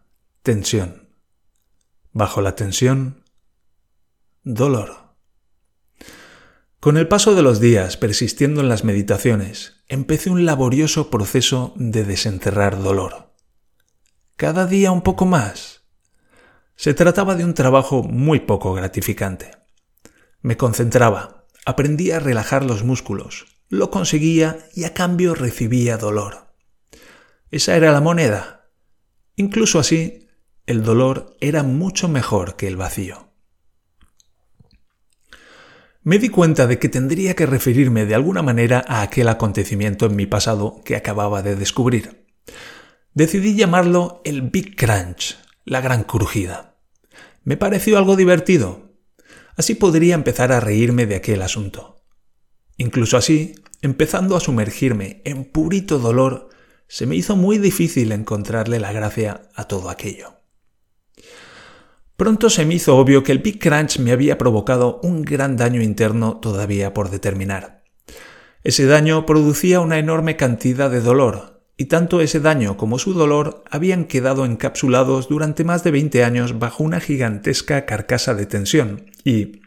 tensión. 0.43 1.09
Bajo 2.11 2.43
la 2.43 2.57
tensión, 2.57 3.23
dolor. 4.43 5.15
Con 6.81 6.97
el 6.97 7.07
paso 7.07 7.37
de 7.37 7.43
los 7.43 7.61
días, 7.61 7.97
persistiendo 7.97 8.61
en 8.61 8.69
las 8.69 8.83
meditaciones, 8.83 9.85
empecé 9.87 10.31
un 10.31 10.45
laborioso 10.45 11.11
proceso 11.11 11.75
de 11.77 12.05
desenterrar 12.05 12.83
dolor. 12.83 13.33
Cada 14.37 14.67
día 14.67 14.91
un 14.91 15.03
poco 15.03 15.27
más, 15.27 15.85
se 16.75 16.93
trataba 16.93 17.37
de 17.37 17.45
un 17.45 17.55
trabajo 17.55 18.03
muy 18.03 18.41
poco 18.41 18.75
gratificante. 18.75 19.53
Me 20.41 20.57
concentraba, 20.57 21.47
aprendía 21.65 22.17
a 22.17 22.21
relajar 22.21 22.65
los 22.65 22.83
músculos, 22.83 23.47
lo 23.69 23.93
conseguía 23.93 24.59
y 24.75 24.85
a 24.85 24.93
cambio 24.93 25.37
recibía 25.37 25.99
dolor. 25.99 26.53
Esa 27.53 27.77
era 27.77 27.93
la 27.93 28.01
moneda. 28.01 28.71
Incluso 29.37 29.79
así, 29.79 30.22
el 30.67 30.85
dolor 30.85 31.37
era 31.41 31.63
mucho 31.63 32.09
mejor 32.09 32.57
que 32.57 32.69
el 32.69 32.77
vacío. 32.77 33.33
Me 36.05 36.19
di 36.19 36.29
cuenta 36.29 36.67
de 36.67 36.79
que 36.79 36.89
tendría 36.89 37.35
que 37.35 37.47
referirme 37.47 38.07
de 38.07 38.15
alguna 38.15 38.43
manera 38.43 38.85
a 38.87 39.03
aquel 39.03 39.29
acontecimiento 39.29 40.07
en 40.07 40.17
mi 40.17 40.27
pasado 40.27 40.81
que 40.85 40.97
acababa 40.97 41.43
de 41.43 41.57
descubrir. 41.57 42.27
Decidí 43.15 43.55
llamarlo 43.55 44.21
el 44.25 44.43
Big 44.43 44.77
Crunch, 44.77 45.39
la 45.65 45.81
gran 45.81 46.05
crujida. 46.05 46.81
Me 47.45 47.57
pareció 47.57 47.99
algo 47.99 48.17
divertido. 48.17 48.97
Así 49.57 49.75
podría 49.75 50.15
empezar 50.15 50.51
a 50.51 50.61
reírme 50.61 51.07
de 51.07 51.17
aquel 51.17 51.43
asunto. 51.43 52.05
Incluso 52.77 53.17
así, 53.17 53.55
empezando 53.81 54.37
a 54.37 54.41
sumergirme 54.41 55.23
en 55.25 55.45
purito 55.45 55.99
dolor, 55.99 56.49
se 56.89 57.07
me 57.07 57.17
hizo 57.17 57.37
muy 57.37 57.59
difícil 57.59 58.13
encontrarle 58.13 58.81
la 58.81 58.93
gracia 58.93 59.51
a 59.55 59.65
todo 59.65 59.89
aquello. 59.89 60.42
Pronto 62.17 62.51
se 62.51 62.65
me 62.67 62.75
hizo 62.75 62.97
obvio 62.97 63.23
que 63.23 63.33
el 63.33 63.39
Big 63.39 63.59
Crunch 63.59 63.99
me 63.99 64.13
había 64.13 64.39
provocado 64.39 65.01
un 65.03 65.23
gran 65.23 65.57
daño 65.57 65.83
interno 65.83 66.37
todavía 66.37 66.95
por 66.95 67.11
determinar. 67.11 67.83
Ese 68.65 68.87
daño 68.87 69.27
producía 69.27 69.81
una 69.81 69.99
enorme 69.99 70.37
cantidad 70.37 70.91
de 70.91 71.01
dolor, 71.01 71.65
y 71.77 71.87
tanto 71.87 72.21
ese 72.21 72.39
daño 72.39 72.77
como 72.77 72.99
su 72.99 73.13
dolor 73.13 73.65
habían 73.69 74.05
quedado 74.05 74.45
encapsulados 74.45 75.29
durante 75.29 75.65
más 75.65 75.83
de 75.83 75.91
20 75.91 76.23
años 76.23 76.59
bajo 76.59 76.85
una 76.85 77.01
gigantesca 77.01 77.87
carcasa 77.87 78.35
de 78.35 78.47
tensión, 78.47 79.11
y 79.25 79.63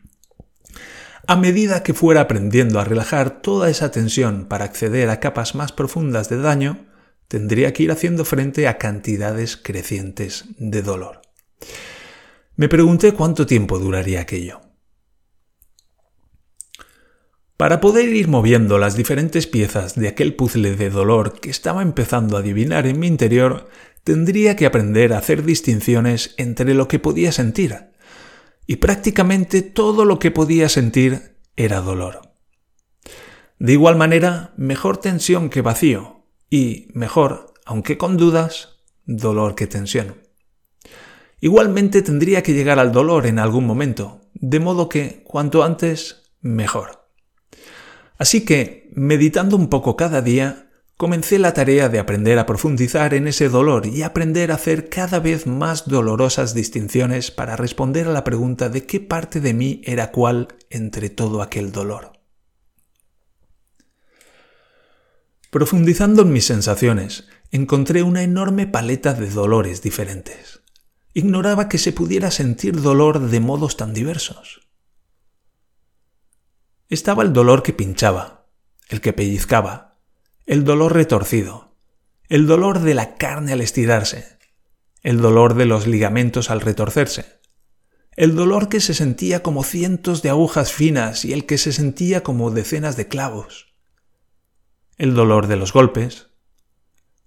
A 1.27 1.35
medida 1.35 1.81
que 1.81 1.95
fuera 1.95 2.21
aprendiendo 2.21 2.79
a 2.79 2.85
relajar 2.85 3.41
toda 3.41 3.69
esa 3.69 3.89
tensión 3.89 4.45
para 4.45 4.65
acceder 4.65 5.09
a 5.09 5.19
capas 5.19 5.55
más 5.55 5.71
profundas 5.71 6.29
de 6.29 6.37
daño, 6.37 6.85
tendría 7.27 7.73
que 7.73 7.83
ir 7.83 7.91
haciendo 7.91 8.23
frente 8.25 8.67
a 8.67 8.77
cantidades 8.77 9.57
crecientes 9.57 10.45
de 10.59 10.83
dolor. 10.83 11.21
Me 12.57 12.69
pregunté 12.69 13.13
cuánto 13.13 13.45
tiempo 13.45 13.79
duraría 13.79 14.21
aquello. 14.21 14.61
Para 17.57 17.81
poder 17.81 18.09
ir 18.09 18.27
moviendo 18.27 18.77
las 18.77 18.95
diferentes 18.95 19.47
piezas 19.47 19.95
de 19.95 20.07
aquel 20.07 20.35
puzzle 20.35 20.75
de 20.75 20.89
dolor 20.89 21.39
que 21.39 21.49
estaba 21.49 21.81
empezando 21.81 22.35
a 22.35 22.39
adivinar 22.39 22.87
en 22.87 22.99
mi 22.99 23.07
interior, 23.07 23.69
tendría 24.03 24.55
que 24.55 24.65
aprender 24.65 25.13
a 25.13 25.17
hacer 25.17 25.43
distinciones 25.43 26.33
entre 26.37 26.73
lo 26.73 26.87
que 26.87 26.99
podía 26.99 27.31
sentir. 27.31 27.91
Y 28.67 28.77
prácticamente 28.77 29.61
todo 29.61 30.05
lo 30.05 30.19
que 30.19 30.31
podía 30.31 30.69
sentir 30.69 31.37
era 31.55 31.81
dolor. 31.81 32.33
De 33.59 33.73
igual 33.73 33.95
manera, 33.95 34.53
mejor 34.57 34.97
tensión 34.97 35.49
que 35.49 35.61
vacío, 35.61 36.25
y 36.49 36.89
mejor, 36.93 37.53
aunque 37.65 37.97
con 37.97 38.17
dudas, 38.17 38.81
dolor 39.05 39.55
que 39.55 39.67
tensión. 39.67 40.24
Igualmente 41.45 42.01
tendría 42.01 42.41
que 42.41 42.53
llegar 42.53 42.79
al 42.79 42.91
dolor 42.91 43.27
en 43.27 43.37
algún 43.37 43.67
momento, 43.67 44.19
de 44.33 44.59
modo 44.59 44.89
que 44.89 45.21
cuanto 45.23 45.63
antes, 45.63 46.31
mejor. 46.41 47.07
Así 48.17 48.43
que, 48.43 48.89
meditando 48.95 49.55
un 49.55 49.69
poco 49.69 49.95
cada 49.95 50.23
día, 50.23 50.71
comencé 50.97 51.37
la 51.37 51.53
tarea 51.53 51.87
de 51.87 51.99
aprender 51.99 52.39
a 52.39 52.47
profundizar 52.47 53.13
en 53.13 53.27
ese 53.27 53.47
dolor 53.47 53.85
y 53.85 54.01
aprender 54.01 54.51
a 54.51 54.55
hacer 54.55 54.89
cada 54.89 55.19
vez 55.19 55.45
más 55.45 55.87
dolorosas 55.87 56.55
distinciones 56.55 57.29
para 57.29 57.55
responder 57.55 58.07
a 58.07 58.11
la 58.11 58.23
pregunta 58.23 58.69
de 58.69 58.87
qué 58.87 58.99
parte 58.99 59.39
de 59.39 59.53
mí 59.53 59.81
era 59.85 60.11
cuál 60.11 60.47
entre 60.71 61.11
todo 61.11 61.43
aquel 61.43 61.71
dolor. 61.71 62.13
Profundizando 65.51 66.23
en 66.23 66.33
mis 66.33 66.45
sensaciones, 66.45 67.27
encontré 67.51 68.01
una 68.01 68.23
enorme 68.23 68.65
paleta 68.65 69.13
de 69.13 69.29
dolores 69.29 69.83
diferentes. 69.83 70.64
Ignoraba 71.17 71.69
que 71.69 71.77
se 71.77 71.93
pudiera 71.93 72.29
sentir 72.29 72.81
dolor 72.81 73.29
de 73.29 73.39
modos 73.39 73.77
tan 73.77 73.93
diversos. 73.93 74.67
Estaba 76.89 77.23
el 77.23 77.31
dolor 77.31 77.63
que 77.63 77.71
pinchaba, 77.71 78.49
el 78.89 78.99
que 78.99 79.13
pellizcaba, 79.13 79.97
el 80.45 80.65
dolor 80.65 80.93
retorcido, 80.93 81.73
el 82.27 82.47
dolor 82.47 82.79
de 82.79 82.95
la 82.95 83.15
carne 83.15 83.53
al 83.53 83.61
estirarse, 83.61 84.37
el 85.03 85.21
dolor 85.21 85.53
de 85.53 85.65
los 85.65 85.87
ligamentos 85.87 86.49
al 86.49 86.59
retorcerse, 86.59 87.39
el 88.17 88.35
dolor 88.35 88.67
que 88.67 88.81
se 88.81 88.93
sentía 88.93 89.41
como 89.41 89.63
cientos 89.63 90.21
de 90.21 90.31
agujas 90.31 90.73
finas 90.73 91.23
y 91.23 91.31
el 91.31 91.45
que 91.45 91.57
se 91.57 91.71
sentía 91.71 92.23
como 92.23 92.51
decenas 92.51 92.97
de 92.97 93.07
clavos, 93.07 93.73
el 94.97 95.15
dolor 95.15 95.47
de 95.47 95.55
los 95.55 95.71
golpes, 95.71 96.27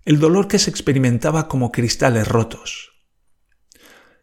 el 0.04 0.20
dolor 0.20 0.46
que 0.46 0.58
se 0.58 0.68
experimentaba 0.68 1.48
como 1.48 1.72
cristales 1.72 2.28
rotos, 2.28 2.87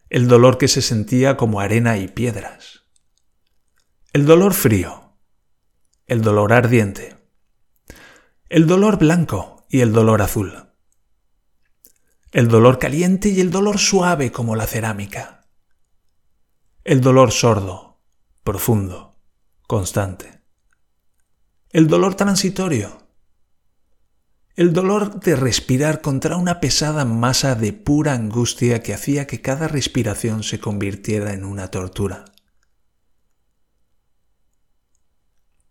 el 0.10 0.28
dolor 0.28 0.58
que 0.58 0.68
se 0.68 0.82
sentía 0.82 1.38
como 1.38 1.60
arena 1.60 1.98
y 1.98 2.08
piedras, 2.08 2.84
el 4.14 4.26
dolor 4.26 4.54
frío, 4.54 5.18
el 6.08 6.22
dolor 6.22 6.54
ardiente, 6.54 7.16
el 8.50 8.68
dolor 8.68 8.98
blanco 8.98 9.66
y 9.70 9.82
el 9.82 9.92
dolor 9.92 10.22
azul, 10.22 10.70
el 12.32 12.48
dolor 12.48 12.80
caliente 12.80 13.30
y 13.30 13.42
el 13.42 13.50
dolor 13.50 13.80
suave 13.80 14.32
como 14.32 14.56
la 14.56 14.68
cerámica, 14.68 15.48
el 16.84 17.02
dolor 17.02 17.32
sordo, 17.32 18.02
profundo, 18.44 19.20
constante, 19.68 20.42
el 21.72 21.88
dolor 21.88 22.16
transitorio, 22.16 23.05
el 24.56 24.72
dolor 24.72 25.20
de 25.20 25.36
respirar 25.36 26.00
contra 26.00 26.38
una 26.38 26.62
pesada 26.62 27.04
masa 27.04 27.56
de 27.56 27.74
pura 27.74 28.14
angustia 28.14 28.82
que 28.82 28.94
hacía 28.94 29.28
que 29.28 29.42
cada 29.42 29.68
respiración 29.68 30.44
se 30.44 30.60
convirtiera 30.60 31.34
en 31.34 31.44
una 31.44 31.70
tortura. 31.72 32.26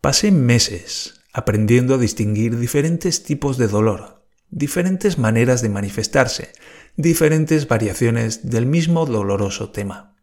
Pasé 0.02 0.30
meses 0.30 1.14
aprendiendo 1.32 1.94
a 1.94 1.98
distinguir 1.98 2.58
diferentes 2.58 3.24
tipos 3.24 3.56
de 3.56 3.68
dolor, 3.68 4.26
diferentes 4.50 5.18
maneras 5.18 5.62
de 5.62 5.70
manifestarse, 5.70 6.52
diferentes 6.96 7.66
variaciones 7.66 8.50
del 8.50 8.66
mismo 8.66 9.06
doloroso 9.06 9.70
tema. 9.70 10.14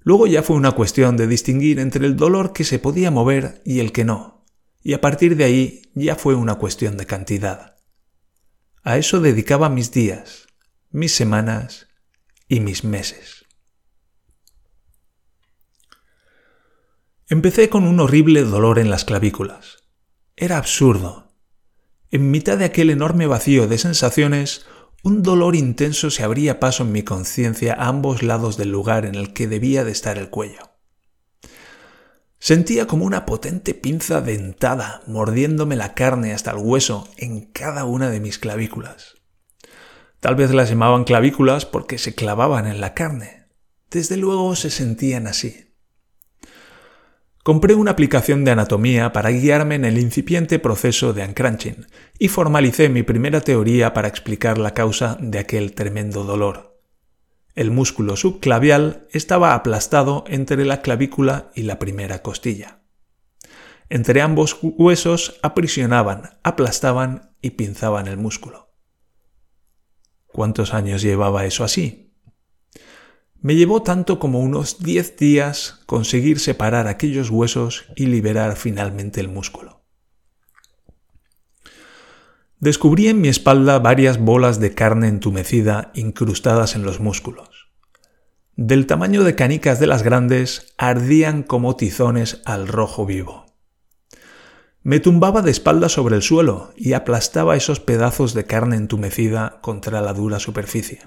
Luego 0.00 0.28
ya 0.28 0.44
fue 0.44 0.56
una 0.56 0.72
cuestión 0.72 1.16
de 1.16 1.26
distinguir 1.26 1.80
entre 1.80 2.06
el 2.06 2.16
dolor 2.16 2.52
que 2.52 2.64
se 2.64 2.78
podía 2.78 3.10
mover 3.10 3.60
y 3.64 3.80
el 3.80 3.90
que 3.90 4.04
no, 4.04 4.41
y 4.82 4.94
a 4.94 5.00
partir 5.00 5.36
de 5.36 5.44
ahí 5.44 5.82
ya 5.94 6.16
fue 6.16 6.34
una 6.34 6.56
cuestión 6.56 6.96
de 6.96 7.06
cantidad. 7.06 7.76
A 8.82 8.98
eso 8.98 9.20
dedicaba 9.20 9.68
mis 9.68 9.92
días, 9.92 10.48
mis 10.90 11.14
semanas 11.14 11.86
y 12.48 12.60
mis 12.60 12.84
meses. 12.84 13.46
Empecé 17.28 17.70
con 17.70 17.84
un 17.84 18.00
horrible 18.00 18.42
dolor 18.42 18.78
en 18.78 18.90
las 18.90 19.04
clavículas. 19.04 19.84
Era 20.36 20.58
absurdo. 20.58 21.32
En 22.10 22.30
mitad 22.30 22.58
de 22.58 22.66
aquel 22.66 22.90
enorme 22.90 23.26
vacío 23.26 23.68
de 23.68 23.78
sensaciones, 23.78 24.66
un 25.02 25.22
dolor 25.22 25.56
intenso 25.56 26.10
se 26.10 26.24
abría 26.24 26.60
paso 26.60 26.82
en 26.82 26.92
mi 26.92 27.02
conciencia 27.02 27.74
a 27.74 27.88
ambos 27.88 28.22
lados 28.22 28.56
del 28.56 28.70
lugar 28.70 29.06
en 29.06 29.14
el 29.14 29.32
que 29.32 29.48
debía 29.48 29.84
de 29.84 29.92
estar 29.92 30.18
el 30.18 30.28
cuello. 30.28 30.71
Sentía 32.44 32.88
como 32.88 33.04
una 33.04 33.24
potente 33.24 33.72
pinza 33.72 34.20
dentada 34.20 35.02
mordiéndome 35.06 35.76
la 35.76 35.94
carne 35.94 36.32
hasta 36.32 36.50
el 36.50 36.56
hueso 36.56 37.08
en 37.16 37.52
cada 37.52 37.84
una 37.84 38.10
de 38.10 38.18
mis 38.18 38.40
clavículas. 38.40 39.14
Tal 40.18 40.34
vez 40.34 40.50
las 40.50 40.68
llamaban 40.68 41.04
clavículas 41.04 41.66
porque 41.66 41.98
se 41.98 42.16
clavaban 42.16 42.66
en 42.66 42.80
la 42.80 42.94
carne. 42.94 43.46
Desde 43.92 44.16
luego 44.16 44.56
se 44.56 44.70
sentían 44.70 45.28
así. 45.28 45.72
Compré 47.44 47.76
una 47.76 47.92
aplicación 47.92 48.44
de 48.44 48.50
anatomía 48.50 49.12
para 49.12 49.30
guiarme 49.30 49.76
en 49.76 49.84
el 49.84 49.96
incipiente 49.98 50.58
proceso 50.58 51.12
de 51.12 51.24
uncrunching 51.24 51.86
y 52.18 52.26
formalicé 52.26 52.88
mi 52.88 53.04
primera 53.04 53.40
teoría 53.40 53.94
para 53.94 54.08
explicar 54.08 54.58
la 54.58 54.74
causa 54.74 55.16
de 55.20 55.38
aquel 55.38 55.74
tremendo 55.76 56.24
dolor. 56.24 56.71
El 57.54 57.70
músculo 57.70 58.16
subclavial 58.16 59.06
estaba 59.10 59.54
aplastado 59.54 60.24
entre 60.26 60.64
la 60.64 60.80
clavícula 60.80 61.50
y 61.54 61.62
la 61.62 61.78
primera 61.78 62.22
costilla. 62.22 62.80
Entre 63.90 64.22
ambos 64.22 64.56
huesos 64.62 65.38
aprisionaban, 65.42 66.38
aplastaban 66.42 67.36
y 67.42 67.50
pinzaban 67.50 68.06
el 68.06 68.16
músculo. 68.16 68.70
¿Cuántos 70.28 70.72
años 70.72 71.02
llevaba 71.02 71.44
eso 71.44 71.62
así? 71.62 72.14
Me 73.38 73.54
llevó 73.54 73.82
tanto 73.82 74.18
como 74.18 74.40
unos 74.40 74.78
10 74.82 75.18
días 75.18 75.82
conseguir 75.84 76.40
separar 76.40 76.86
aquellos 76.86 77.28
huesos 77.28 77.84
y 77.96 78.06
liberar 78.06 78.56
finalmente 78.56 79.20
el 79.20 79.28
músculo. 79.28 79.81
Descubrí 82.62 83.08
en 83.08 83.20
mi 83.20 83.26
espalda 83.26 83.80
varias 83.80 84.18
bolas 84.18 84.60
de 84.60 84.72
carne 84.72 85.08
entumecida 85.08 85.90
incrustadas 85.96 86.76
en 86.76 86.84
los 86.84 87.00
músculos. 87.00 87.72
Del 88.54 88.86
tamaño 88.86 89.24
de 89.24 89.34
canicas 89.34 89.80
de 89.80 89.88
las 89.88 90.04
grandes, 90.04 90.72
ardían 90.78 91.42
como 91.42 91.74
tizones 91.74 92.40
al 92.44 92.68
rojo 92.68 93.04
vivo. 93.04 93.46
Me 94.84 95.00
tumbaba 95.00 95.42
de 95.42 95.50
espalda 95.50 95.88
sobre 95.88 96.14
el 96.14 96.22
suelo 96.22 96.72
y 96.76 96.92
aplastaba 96.92 97.56
esos 97.56 97.80
pedazos 97.80 98.32
de 98.32 98.44
carne 98.44 98.76
entumecida 98.76 99.58
contra 99.60 100.00
la 100.00 100.12
dura 100.12 100.38
superficie. 100.38 101.00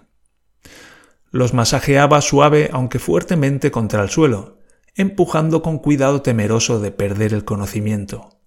Los 1.32 1.54
masajeaba 1.54 2.20
suave 2.20 2.70
aunque 2.74 3.00
fuertemente 3.00 3.72
contra 3.72 4.04
el 4.04 4.10
suelo, 4.10 4.58
empujando 4.94 5.62
con 5.62 5.80
cuidado 5.80 6.22
temeroso 6.22 6.82
de 6.82 6.91
perder 6.91 7.34
el 7.34 7.46
conocimiento, 7.46 8.41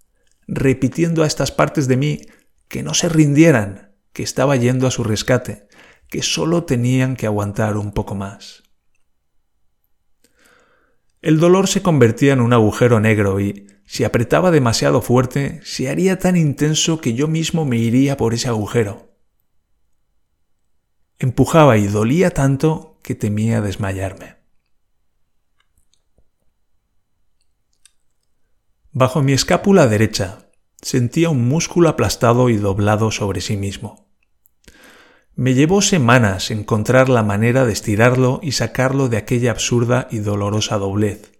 repitiendo 0.46 1.22
a 1.22 1.26
estas 1.26 1.52
partes 1.52 1.88
de 1.88 1.96
mí 1.96 2.20
que 2.68 2.82
no 2.82 2.94
se 2.94 3.08
rindieran, 3.08 3.94
que 4.12 4.22
estaba 4.22 4.56
yendo 4.56 4.86
a 4.86 4.90
su 4.90 5.04
rescate, 5.04 5.68
que 6.08 6.22
solo 6.22 6.64
tenían 6.64 7.16
que 7.16 7.26
aguantar 7.26 7.76
un 7.76 7.92
poco 7.92 8.14
más. 8.14 8.62
El 11.20 11.40
dolor 11.40 11.66
se 11.66 11.82
convertía 11.82 12.32
en 12.32 12.40
un 12.40 12.52
agujero 12.52 13.00
negro 13.00 13.40
y, 13.40 13.66
si 13.86 14.04
apretaba 14.04 14.50
demasiado 14.50 15.02
fuerte, 15.02 15.60
se 15.64 15.88
haría 15.88 16.18
tan 16.18 16.36
intenso 16.36 17.00
que 17.00 17.14
yo 17.14 17.26
mismo 17.26 17.64
me 17.64 17.78
iría 17.78 18.16
por 18.16 18.34
ese 18.34 18.48
agujero. 18.48 19.16
Empujaba 21.18 21.76
y 21.78 21.88
dolía 21.88 22.30
tanto 22.30 23.00
que 23.02 23.14
temía 23.14 23.60
desmayarme. 23.60 24.36
Bajo 28.92 29.22
mi 29.22 29.32
escápula 29.32 29.86
derecha 29.86 30.47
sentía 30.82 31.30
un 31.30 31.48
músculo 31.48 31.88
aplastado 31.88 32.48
y 32.48 32.56
doblado 32.56 33.10
sobre 33.10 33.40
sí 33.40 33.56
mismo. 33.56 34.08
Me 35.34 35.54
llevó 35.54 35.82
semanas 35.82 36.50
encontrar 36.50 37.08
la 37.08 37.22
manera 37.22 37.64
de 37.64 37.72
estirarlo 37.72 38.40
y 38.42 38.52
sacarlo 38.52 39.08
de 39.08 39.18
aquella 39.18 39.52
absurda 39.52 40.08
y 40.10 40.18
dolorosa 40.18 40.78
doblez, 40.78 41.32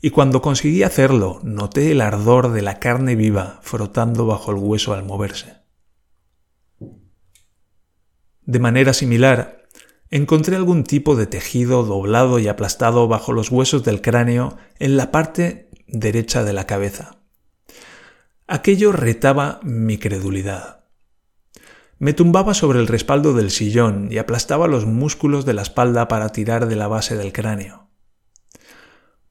y 0.00 0.10
cuando 0.10 0.42
conseguí 0.42 0.82
hacerlo 0.82 1.40
noté 1.44 1.92
el 1.92 2.00
ardor 2.00 2.52
de 2.52 2.62
la 2.62 2.78
carne 2.78 3.14
viva 3.14 3.60
frotando 3.62 4.26
bajo 4.26 4.50
el 4.50 4.56
hueso 4.56 4.94
al 4.94 5.04
moverse. 5.04 5.62
De 8.44 8.58
manera 8.58 8.92
similar, 8.92 9.68
encontré 10.10 10.56
algún 10.56 10.82
tipo 10.82 11.14
de 11.14 11.26
tejido 11.26 11.84
doblado 11.84 12.38
y 12.38 12.48
aplastado 12.48 13.06
bajo 13.06 13.32
los 13.32 13.50
huesos 13.50 13.84
del 13.84 14.00
cráneo 14.00 14.56
en 14.78 14.96
la 14.96 15.12
parte 15.12 15.70
derecha 15.86 16.42
de 16.42 16.52
la 16.52 16.66
cabeza. 16.66 17.21
Aquello 18.48 18.90
retaba 18.90 19.60
mi 19.62 19.98
credulidad. 19.98 20.84
Me 21.98 22.12
tumbaba 22.12 22.54
sobre 22.54 22.80
el 22.80 22.88
respaldo 22.88 23.34
del 23.34 23.52
sillón 23.52 24.08
y 24.10 24.18
aplastaba 24.18 24.66
los 24.66 24.84
músculos 24.84 25.46
de 25.46 25.54
la 25.54 25.62
espalda 25.62 26.08
para 26.08 26.30
tirar 26.30 26.66
de 26.66 26.74
la 26.74 26.88
base 26.88 27.16
del 27.16 27.32
cráneo. 27.32 27.88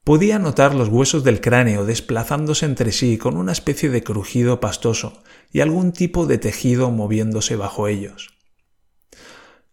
Podía 0.05 0.39
notar 0.39 0.73
los 0.73 0.87
huesos 0.87 1.25
del 1.25 1.41
cráneo 1.41 1.85
desplazándose 1.85 2.65
entre 2.65 2.93
sí 2.93 3.17
con 3.17 3.35
una 3.35 3.51
especie 3.51 3.89
de 3.89 4.01
crujido 4.01 4.61
pastoso 4.61 5.21
y 5.51 5.59
algún 5.59 5.91
tipo 5.91 6.25
de 6.25 6.37
tejido 6.37 6.89
moviéndose 6.89 7.57
bajo 7.57 7.89
ellos. 7.89 8.29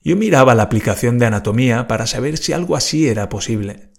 Yo 0.02 0.16
miraba 0.16 0.56
la 0.56 0.64
aplicación 0.64 1.18
de 1.18 1.26
anatomía 1.26 1.86
para 1.86 2.08
saber 2.08 2.36
si 2.38 2.52
algo 2.52 2.74
así 2.74 3.08
era 3.08 3.28
posible. 3.28 3.92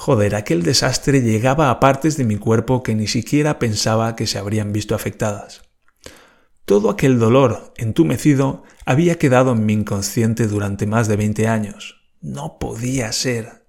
Joder, 0.00 0.34
aquel 0.34 0.62
desastre 0.62 1.20
llegaba 1.20 1.68
a 1.68 1.78
partes 1.78 2.16
de 2.16 2.24
mi 2.24 2.38
cuerpo 2.38 2.82
que 2.82 2.94
ni 2.94 3.06
siquiera 3.06 3.58
pensaba 3.58 4.16
que 4.16 4.26
se 4.26 4.38
habrían 4.38 4.72
visto 4.72 4.94
afectadas. 4.94 5.60
Todo 6.64 6.88
aquel 6.88 7.18
dolor 7.18 7.74
entumecido 7.76 8.62
había 8.86 9.18
quedado 9.18 9.52
en 9.52 9.66
mi 9.66 9.74
inconsciente 9.74 10.46
durante 10.46 10.86
más 10.86 11.06
de 11.06 11.16
veinte 11.16 11.48
años. 11.48 12.00
No 12.22 12.56
podía 12.58 13.12
ser. 13.12 13.66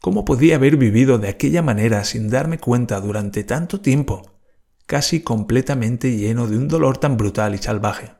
¿Cómo 0.00 0.24
podía 0.24 0.56
haber 0.56 0.78
vivido 0.78 1.18
de 1.18 1.28
aquella 1.28 1.60
manera 1.60 2.04
sin 2.04 2.30
darme 2.30 2.58
cuenta 2.58 2.98
durante 3.02 3.44
tanto 3.44 3.82
tiempo, 3.82 4.40
casi 4.86 5.20
completamente 5.20 6.16
lleno 6.16 6.46
de 6.46 6.56
un 6.56 6.66
dolor 6.66 6.96
tan 6.96 7.18
brutal 7.18 7.54
y 7.54 7.58
salvaje? 7.58 8.14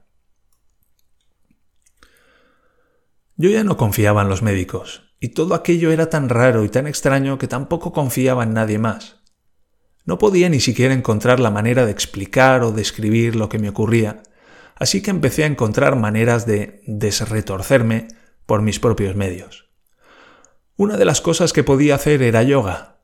Yo 3.36 3.48
ya 3.48 3.64
no 3.64 3.78
confiaba 3.78 4.20
en 4.20 4.28
los 4.28 4.42
médicos, 4.42 5.05
y 5.26 5.30
todo 5.30 5.56
aquello 5.56 5.90
era 5.90 6.08
tan 6.08 6.28
raro 6.28 6.64
y 6.64 6.68
tan 6.68 6.86
extraño 6.86 7.36
que 7.36 7.48
tampoco 7.48 7.92
confiaba 7.92 8.44
en 8.44 8.54
nadie 8.54 8.78
más. 8.78 9.16
No 10.04 10.18
podía 10.18 10.48
ni 10.48 10.60
siquiera 10.60 10.94
encontrar 10.94 11.40
la 11.40 11.50
manera 11.50 11.84
de 11.84 11.90
explicar 11.90 12.62
o 12.62 12.70
describir 12.70 13.34
lo 13.34 13.48
que 13.48 13.58
me 13.58 13.68
ocurría, 13.68 14.22
así 14.76 15.02
que 15.02 15.10
empecé 15.10 15.42
a 15.42 15.48
encontrar 15.48 15.96
maneras 15.96 16.46
de 16.46 16.80
desretorcerme 16.86 18.06
por 18.46 18.62
mis 18.62 18.78
propios 18.78 19.16
medios. 19.16 19.68
Una 20.76 20.96
de 20.96 21.04
las 21.04 21.20
cosas 21.20 21.52
que 21.52 21.64
podía 21.64 21.96
hacer 21.96 22.22
era 22.22 22.44
yoga. 22.44 23.00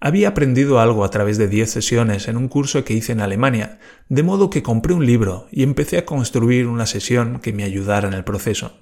Había 0.00 0.28
aprendido 0.28 0.80
algo 0.80 1.04
a 1.04 1.10
través 1.10 1.36
de 1.36 1.48
diez 1.48 1.70
sesiones 1.70 2.28
en 2.28 2.38
un 2.38 2.48
curso 2.48 2.82
que 2.82 2.94
hice 2.94 3.12
en 3.12 3.20
Alemania, 3.20 3.78
de 4.08 4.22
modo 4.22 4.48
que 4.48 4.62
compré 4.62 4.94
un 4.94 5.04
libro 5.04 5.48
y 5.50 5.64
empecé 5.64 5.98
a 5.98 6.06
construir 6.06 6.66
una 6.66 6.86
sesión 6.86 7.40
que 7.40 7.52
me 7.52 7.64
ayudara 7.64 8.08
en 8.08 8.14
el 8.14 8.24
proceso. 8.24 8.78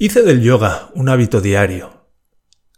Hice 0.00 0.22
del 0.22 0.42
yoga 0.42 0.90
un 0.94 1.08
hábito 1.08 1.40
diario, 1.40 2.06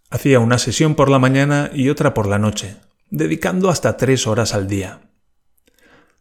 Hacía 0.09 0.41
una 0.41 0.57
sesión 0.57 0.95
por 0.95 1.11
la 1.11 1.19
mañana 1.19 1.71
y 1.73 1.91
otra 1.91 2.15
por 2.15 2.27
la 2.27 2.39
noche, 2.39 2.79
dedicando 3.11 3.69
hasta 3.69 3.99
tres 3.99 4.27
horas 4.27 4.55
al 4.55 4.67
día. 4.67 5.13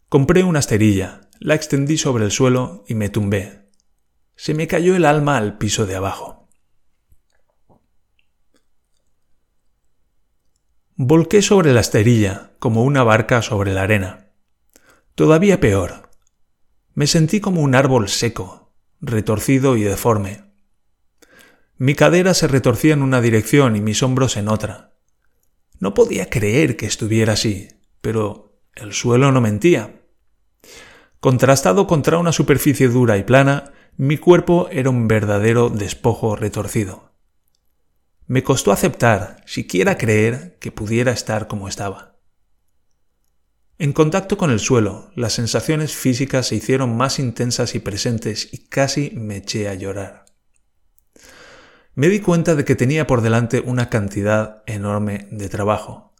Compré 0.10 0.44
una 0.44 0.60
esterilla, 0.60 1.22
la 1.40 1.56
extendí 1.56 1.98
sobre 1.98 2.26
el 2.26 2.32
suelo 2.32 2.84
y 2.86 2.96
me 2.96 3.08
tumbé. 3.08 3.70
Se 4.36 4.54
me 4.54 4.68
cayó 4.68 4.94
el 4.94 5.06
alma 5.06 5.38
al 5.38 5.58
piso 5.58 5.86
de 5.86 5.96
abajo. 5.96 6.50
Volqué 10.96 11.42
sobre 11.42 11.72
la 11.72 11.80
esterilla 11.80 12.52
como 12.60 12.84
una 12.84 13.04
barca 13.04 13.42
sobre 13.42 13.74
la 13.74 13.84
arena. 13.84 14.34
Todavía 15.16 15.62
peor. 15.62 16.10
Me 16.94 17.08
sentí 17.08 17.40
como 17.40 17.62
un 17.62 17.74
árbol 17.74 18.10
seco, 18.10 18.74
retorcido 19.00 19.78
y 19.78 19.84
deforme. 19.84 20.49
Mi 21.82 21.96
cadera 21.96 22.34
se 22.34 22.50
retorcía 22.50 22.94
en 22.94 23.02
una 23.02 23.22
dirección 23.22 23.78
y 23.78 23.80
mis 23.80 24.04
hombros 24.04 24.36
en 24.36 24.50
otra. 24.50 24.92
No 25.80 25.94
podía 25.94 26.30
creer 26.30 26.76
que 26.76 26.86
estuviera 26.86 27.34
así, 27.34 27.70
pero 28.02 28.60
el 28.76 28.92
suelo 28.92 29.32
no 29.32 29.40
mentía. 29.40 30.02
Contrastado 31.22 31.88
contra 31.88 32.18
una 32.18 32.34
superficie 32.34 32.90
dura 32.90 33.18
y 33.18 33.24
plana, 33.24 33.72
mi 33.96 34.18
cuerpo 34.18 34.68
era 34.74 34.90
un 34.90 35.08
verdadero 35.08 35.70
despojo 35.70 36.36
retorcido. 36.36 37.14
Me 38.28 38.44
costó 38.44 38.74
aceptar, 38.74 39.42
siquiera 39.46 39.98
creer, 39.98 40.58
que 40.60 40.74
pudiera 40.74 41.14
estar 41.14 41.48
como 41.48 41.70
estaba. 41.70 42.18
En 43.78 43.94
contacto 43.94 44.38
con 44.38 44.52
el 44.52 44.60
suelo, 44.60 45.12
las 45.16 45.32
sensaciones 45.32 45.96
físicas 45.96 46.48
se 46.48 46.56
hicieron 46.56 46.98
más 46.98 47.20
intensas 47.20 47.74
y 47.74 47.80
presentes 47.80 48.50
y 48.52 48.68
casi 48.68 49.12
me 49.12 49.38
eché 49.38 49.70
a 49.70 49.76
llorar 49.76 50.29
me 51.96 52.10
di 52.10 52.20
cuenta 52.20 52.56
de 52.56 52.66
que 52.66 52.76
tenía 52.76 53.08
por 53.08 53.22
delante 53.22 53.62
una 53.66 53.90
cantidad 53.90 54.64
enorme 54.66 55.28
de 55.32 55.50
trabajo. 55.50 56.14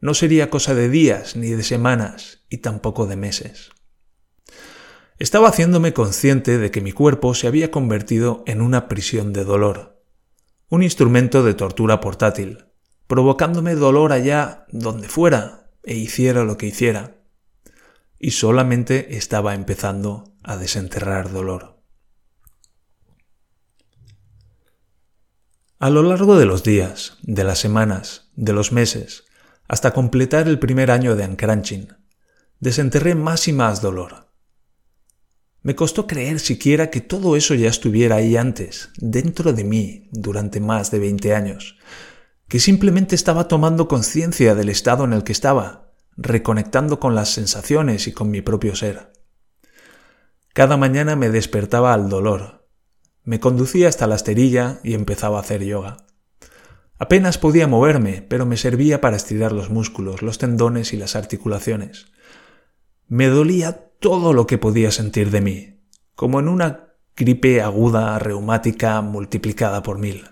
No 0.00 0.14
sería 0.14 0.50
cosa 0.50 0.74
de 0.74 0.88
días 0.88 1.36
ni 1.36 1.50
de 1.50 1.62
semanas 1.62 2.44
y 2.48 2.58
tampoco 2.58 3.06
de 3.06 3.16
meses. 3.16 3.70
Estaba 5.18 5.48
haciéndome 5.48 5.92
consciente 5.92 6.56
de 6.56 6.70
que 6.70 6.80
mi 6.80 6.92
cuerpo 6.92 7.34
se 7.34 7.46
había 7.46 7.70
convertido 7.70 8.42
en 8.46 8.62
una 8.62 8.88
prisión 8.88 9.34
de 9.34 9.44
dolor, 9.44 10.02
un 10.70 10.82
instrumento 10.82 11.42
de 11.42 11.52
tortura 11.52 12.00
portátil, 12.00 12.64
provocándome 13.06 13.74
dolor 13.74 14.12
allá 14.12 14.66
donde 14.70 15.08
fuera 15.08 15.68
e 15.82 15.96
hiciera 15.96 16.44
lo 16.44 16.56
que 16.56 16.66
hiciera. 16.66 17.16
Y 18.18 18.30
solamente 18.30 19.16
estaba 19.16 19.54
empezando 19.54 20.32
a 20.42 20.56
desenterrar 20.56 21.30
dolor. 21.32 21.79
A 25.82 25.88
lo 25.88 26.02
largo 26.02 26.38
de 26.38 26.44
los 26.44 26.62
días, 26.62 27.16
de 27.22 27.42
las 27.42 27.58
semanas, 27.58 28.28
de 28.36 28.52
los 28.52 28.70
meses, 28.70 29.24
hasta 29.66 29.94
completar 29.94 30.46
el 30.46 30.58
primer 30.58 30.90
año 30.90 31.16
de 31.16 31.24
Ancranching, 31.24 31.88
desenterré 32.58 33.14
más 33.14 33.48
y 33.48 33.54
más 33.54 33.80
dolor. 33.80 34.28
Me 35.62 35.74
costó 35.74 36.06
creer 36.06 36.38
siquiera 36.38 36.90
que 36.90 37.00
todo 37.00 37.34
eso 37.34 37.54
ya 37.54 37.70
estuviera 37.70 38.16
ahí 38.16 38.36
antes, 38.36 38.90
dentro 38.98 39.54
de 39.54 39.64
mí, 39.64 40.10
durante 40.12 40.60
más 40.60 40.90
de 40.90 40.98
20 40.98 41.34
años, 41.34 41.78
que 42.46 42.60
simplemente 42.60 43.14
estaba 43.14 43.48
tomando 43.48 43.88
conciencia 43.88 44.54
del 44.54 44.68
estado 44.68 45.04
en 45.04 45.14
el 45.14 45.24
que 45.24 45.32
estaba, 45.32 45.94
reconectando 46.14 47.00
con 47.00 47.14
las 47.14 47.30
sensaciones 47.30 48.06
y 48.06 48.12
con 48.12 48.30
mi 48.30 48.42
propio 48.42 48.76
ser. 48.76 49.14
Cada 50.52 50.76
mañana 50.76 51.16
me 51.16 51.30
despertaba 51.30 51.94
al 51.94 52.10
dolor, 52.10 52.59
me 53.30 53.38
conducía 53.38 53.86
hasta 53.86 54.08
la 54.08 54.16
esterilla 54.16 54.80
y 54.82 54.94
empezaba 54.94 55.36
a 55.36 55.42
hacer 55.42 55.62
yoga. 55.62 55.98
Apenas 56.98 57.38
podía 57.38 57.68
moverme, 57.68 58.22
pero 58.22 58.44
me 58.44 58.56
servía 58.56 59.00
para 59.00 59.14
estirar 59.14 59.52
los 59.52 59.70
músculos, 59.70 60.20
los 60.20 60.38
tendones 60.38 60.92
y 60.92 60.96
las 60.96 61.14
articulaciones. 61.14 62.06
Me 63.06 63.28
dolía 63.28 63.92
todo 64.00 64.32
lo 64.32 64.48
que 64.48 64.58
podía 64.58 64.90
sentir 64.90 65.30
de 65.30 65.42
mí, 65.42 65.80
como 66.16 66.40
en 66.40 66.48
una 66.48 66.88
gripe 67.14 67.62
aguda 67.62 68.18
reumática 68.18 69.00
multiplicada 69.00 69.84
por 69.84 70.00
mil. 70.00 70.24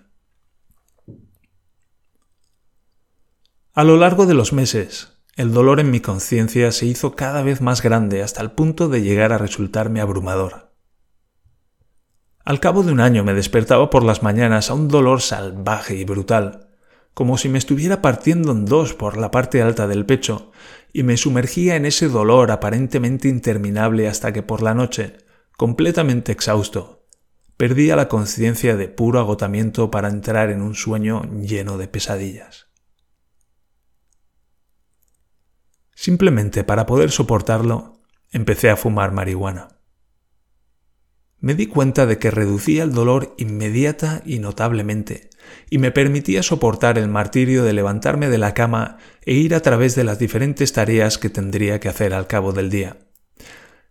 A 3.74 3.84
lo 3.84 3.96
largo 3.96 4.26
de 4.26 4.34
los 4.34 4.52
meses, 4.52 5.20
el 5.36 5.52
dolor 5.52 5.78
en 5.78 5.92
mi 5.92 6.00
conciencia 6.00 6.72
se 6.72 6.86
hizo 6.86 7.14
cada 7.14 7.44
vez 7.44 7.60
más 7.60 7.80
grande 7.80 8.24
hasta 8.24 8.42
el 8.42 8.50
punto 8.50 8.88
de 8.88 9.02
llegar 9.02 9.32
a 9.32 9.38
resultarme 9.38 10.00
abrumador. 10.00 10.67
Al 12.48 12.60
cabo 12.60 12.82
de 12.82 12.92
un 12.92 13.00
año 13.00 13.24
me 13.24 13.34
despertaba 13.34 13.90
por 13.90 14.02
las 14.02 14.22
mañanas 14.22 14.70
a 14.70 14.72
un 14.72 14.88
dolor 14.88 15.20
salvaje 15.20 15.96
y 15.96 16.04
brutal, 16.04 16.70
como 17.12 17.36
si 17.36 17.50
me 17.50 17.58
estuviera 17.58 18.00
partiendo 18.00 18.52
en 18.52 18.64
dos 18.64 18.94
por 18.94 19.18
la 19.18 19.30
parte 19.30 19.60
alta 19.60 19.86
del 19.86 20.06
pecho, 20.06 20.50
y 20.90 21.02
me 21.02 21.18
sumergía 21.18 21.76
en 21.76 21.84
ese 21.84 22.08
dolor 22.08 22.50
aparentemente 22.50 23.28
interminable 23.28 24.08
hasta 24.08 24.32
que 24.32 24.42
por 24.42 24.62
la 24.62 24.72
noche, 24.72 25.18
completamente 25.58 26.32
exhausto, 26.32 27.04
perdía 27.58 27.96
la 27.96 28.08
conciencia 28.08 28.76
de 28.76 28.88
puro 28.88 29.18
agotamiento 29.20 29.90
para 29.90 30.08
entrar 30.08 30.48
en 30.48 30.62
un 30.62 30.74
sueño 30.74 31.30
lleno 31.42 31.76
de 31.76 31.88
pesadillas. 31.88 32.68
Simplemente 35.94 36.64
para 36.64 36.86
poder 36.86 37.10
soportarlo, 37.10 38.00
empecé 38.32 38.70
a 38.70 38.78
fumar 38.78 39.12
marihuana 39.12 39.77
me 41.40 41.54
di 41.54 41.66
cuenta 41.66 42.06
de 42.06 42.18
que 42.18 42.30
reducía 42.30 42.82
el 42.82 42.92
dolor 42.92 43.34
inmediata 43.38 44.22
y 44.24 44.38
notablemente, 44.38 45.30
y 45.70 45.78
me 45.78 45.92
permitía 45.92 46.42
soportar 46.42 46.98
el 46.98 47.08
martirio 47.08 47.64
de 47.64 47.72
levantarme 47.72 48.28
de 48.28 48.38
la 48.38 48.54
cama 48.54 48.98
e 49.24 49.34
ir 49.34 49.54
a 49.54 49.60
través 49.60 49.94
de 49.94 50.04
las 50.04 50.18
diferentes 50.18 50.72
tareas 50.72 51.18
que 51.18 51.30
tendría 51.30 51.80
que 51.80 51.88
hacer 51.88 52.12
al 52.12 52.26
cabo 52.26 52.52
del 52.52 52.70
día. 52.70 52.96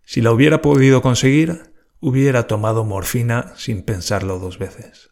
Si 0.03 0.21
la 0.21 0.31
hubiera 0.31 0.61
podido 0.61 1.01
conseguir, 1.01 1.73
hubiera 1.99 2.47
tomado 2.47 2.83
morfina 2.83 3.53
sin 3.55 3.83
pensarlo 3.83 4.39
dos 4.39 4.57
veces. 4.57 5.09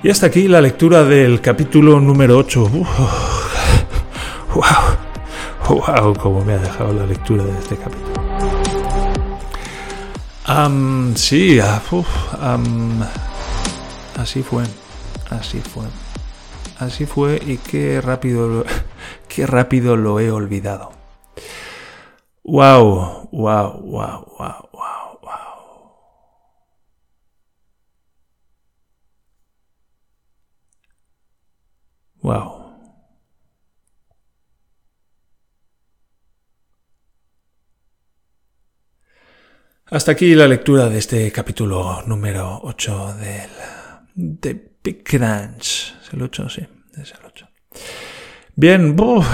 Y 0.00 0.10
hasta 0.10 0.26
aquí 0.26 0.46
la 0.46 0.60
lectura 0.60 1.02
del 1.02 1.40
capítulo 1.40 1.98
número 1.98 2.38
8. 2.38 2.68
¡Wow! 4.54 4.64
¡Wow! 5.68 6.14
Cómo 6.14 6.44
me 6.44 6.52
ha 6.52 6.58
dejado 6.58 6.92
la 6.92 7.04
lectura 7.04 7.42
de 7.42 7.58
este 7.58 7.76
capítulo. 7.76 8.14
Um, 10.48 11.16
sí, 11.16 11.58
um, 11.60 13.02
así 14.16 14.44
fue. 14.44 14.62
Así 15.30 15.60
fue. 15.60 15.86
Así 16.78 17.04
fue 17.04 17.42
y 17.44 17.56
qué 17.56 18.00
rápido, 18.00 18.64
qué 19.28 19.48
rápido 19.48 19.96
lo 19.96 20.20
he 20.20 20.30
olvidado. 20.30 20.92
Wow, 22.44 23.28
wow, 23.32 23.80
wow, 23.82 24.26
wow, 24.38 24.67
Hasta 39.86 40.12
aquí 40.12 40.34
la 40.34 40.46
lectura 40.46 40.90
de 40.90 40.98
este 40.98 41.32
capítulo 41.32 42.02
número 42.06 42.60
8 42.62 43.14
del 43.14 43.50
de 44.14 44.72
Big 44.84 45.02
Crunch. 45.02 45.96
¿Es 46.02 46.12
el 46.12 46.20
8? 46.20 46.48
Sí, 46.50 46.66
es 47.00 47.12
el 47.12 47.24
8. 47.24 47.48
Bien, 48.54 48.94
wow, 48.94 49.24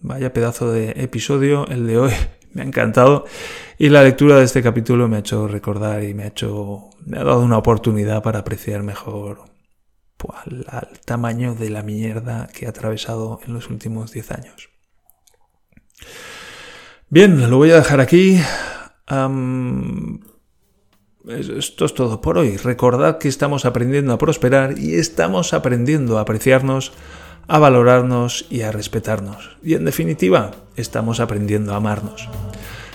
vaya 0.00 0.32
pedazo 0.32 0.72
de 0.72 0.92
episodio 0.96 1.66
el 1.66 1.86
de 1.86 1.98
hoy. 1.98 2.12
Me 2.54 2.62
ha 2.62 2.64
encantado. 2.64 3.26
Y 3.76 3.90
la 3.90 4.02
lectura 4.02 4.38
de 4.38 4.44
este 4.44 4.62
capítulo 4.62 5.08
me 5.08 5.16
ha 5.16 5.18
hecho 5.18 5.46
recordar 5.46 6.02
y 6.02 6.14
me 6.14 6.22
ha 6.22 6.28
hecho. 6.28 6.88
me 7.04 7.18
ha 7.18 7.24
dado 7.24 7.40
una 7.40 7.58
oportunidad 7.58 8.22
para 8.22 8.38
apreciar 8.38 8.82
mejor 8.82 9.55
el 10.46 10.66
tamaño 11.04 11.54
de 11.54 11.70
la 11.70 11.82
mierda 11.82 12.48
que 12.52 12.64
he 12.64 12.68
atravesado 12.68 13.40
en 13.46 13.54
los 13.54 13.70
últimos 13.70 14.12
10 14.12 14.30
años. 14.32 14.70
Bien, 17.08 17.50
lo 17.50 17.58
voy 17.58 17.70
a 17.70 17.76
dejar 17.76 18.00
aquí. 18.00 18.40
esto 21.28 21.84
es 21.84 21.94
todo 21.94 22.20
por 22.20 22.38
hoy. 22.38 22.56
Recordad 22.56 23.18
que 23.18 23.28
estamos 23.28 23.64
aprendiendo 23.64 24.12
a 24.12 24.18
prosperar 24.18 24.78
y 24.78 24.94
estamos 24.94 25.52
aprendiendo 25.52 26.18
a 26.18 26.22
apreciarnos, 26.22 26.92
a 27.46 27.58
valorarnos 27.58 28.46
y 28.50 28.62
a 28.62 28.72
respetarnos. 28.72 29.56
Y 29.62 29.74
en 29.74 29.84
definitiva, 29.84 30.50
estamos 30.76 31.20
aprendiendo 31.20 31.72
a 31.72 31.76
amarnos. 31.76 32.28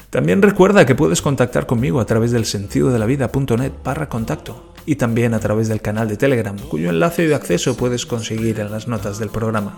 También 0.09 0.41
recuerda 0.41 0.85
que 0.85 0.95
puedes 0.95 1.21
contactar 1.21 1.65
conmigo 1.65 2.01
a 2.01 2.05
través 2.05 2.31
del 2.31 2.45
sentido 2.45 2.91
de 2.91 2.99
la 2.99 3.05
vida.net 3.05 3.71
barra 3.81 4.09
contacto 4.09 4.70
y 4.85 4.95
también 4.95 5.33
a 5.33 5.39
través 5.39 5.67
del 5.67 5.81
canal 5.81 6.07
de 6.07 6.17
Telegram, 6.17 6.57
cuyo 6.57 6.89
enlace 6.89 7.27
de 7.27 7.35
acceso 7.35 7.77
puedes 7.77 8.05
conseguir 8.05 8.59
en 8.59 8.71
las 8.71 8.87
notas 8.87 9.19
del 9.19 9.29
programa. 9.29 9.77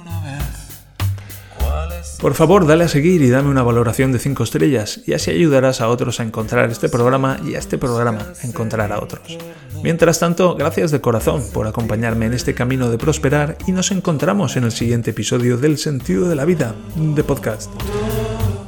Por 2.24 2.36
favor, 2.36 2.66
dale 2.66 2.86
a 2.86 2.88
seguir 2.88 3.22
y 3.22 3.30
dame 3.30 3.50
una 3.50 3.64
valoración 3.64 4.14
de 4.14 4.20
5 4.20 4.44
estrellas 4.44 5.02
y 5.06 5.12
así 5.12 5.32
ayudarás 5.32 5.82
a 5.82 5.90
otros 5.90 6.22
a 6.22 6.24
encontrar 6.24 6.72
este 6.72 6.88
programa 6.88 7.38
y 7.46 7.56
a 7.56 7.60
este 7.60 7.78
programa 7.78 8.28
a 8.42 8.48
encontrar 8.48 8.94
a 8.94 9.02
otros. 9.02 9.38
Mientras 9.84 10.20
tanto, 10.20 10.56
gracias 10.56 10.92
de 10.92 11.02
corazón 11.02 11.44
por 11.54 11.68
acompañarme 11.68 12.28
en 12.28 12.34
este 12.34 12.54
camino 12.54 12.90
de 12.90 12.98
prosperar 12.98 13.58
y 13.68 13.74
nos 13.74 13.92
encontramos 13.92 14.56
en 14.56 14.64
el 14.64 14.72
siguiente 14.72 15.12
episodio 15.12 15.58
del 15.58 15.78
Sentido 15.78 16.30
de 16.30 16.36
la 16.36 16.46
Vida 16.46 16.74
de 16.96 17.26
podcast. 17.26 17.70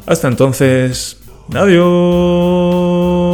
Hasta 0.06 0.28
entonces, 0.28 1.17
adiós. 1.54 3.24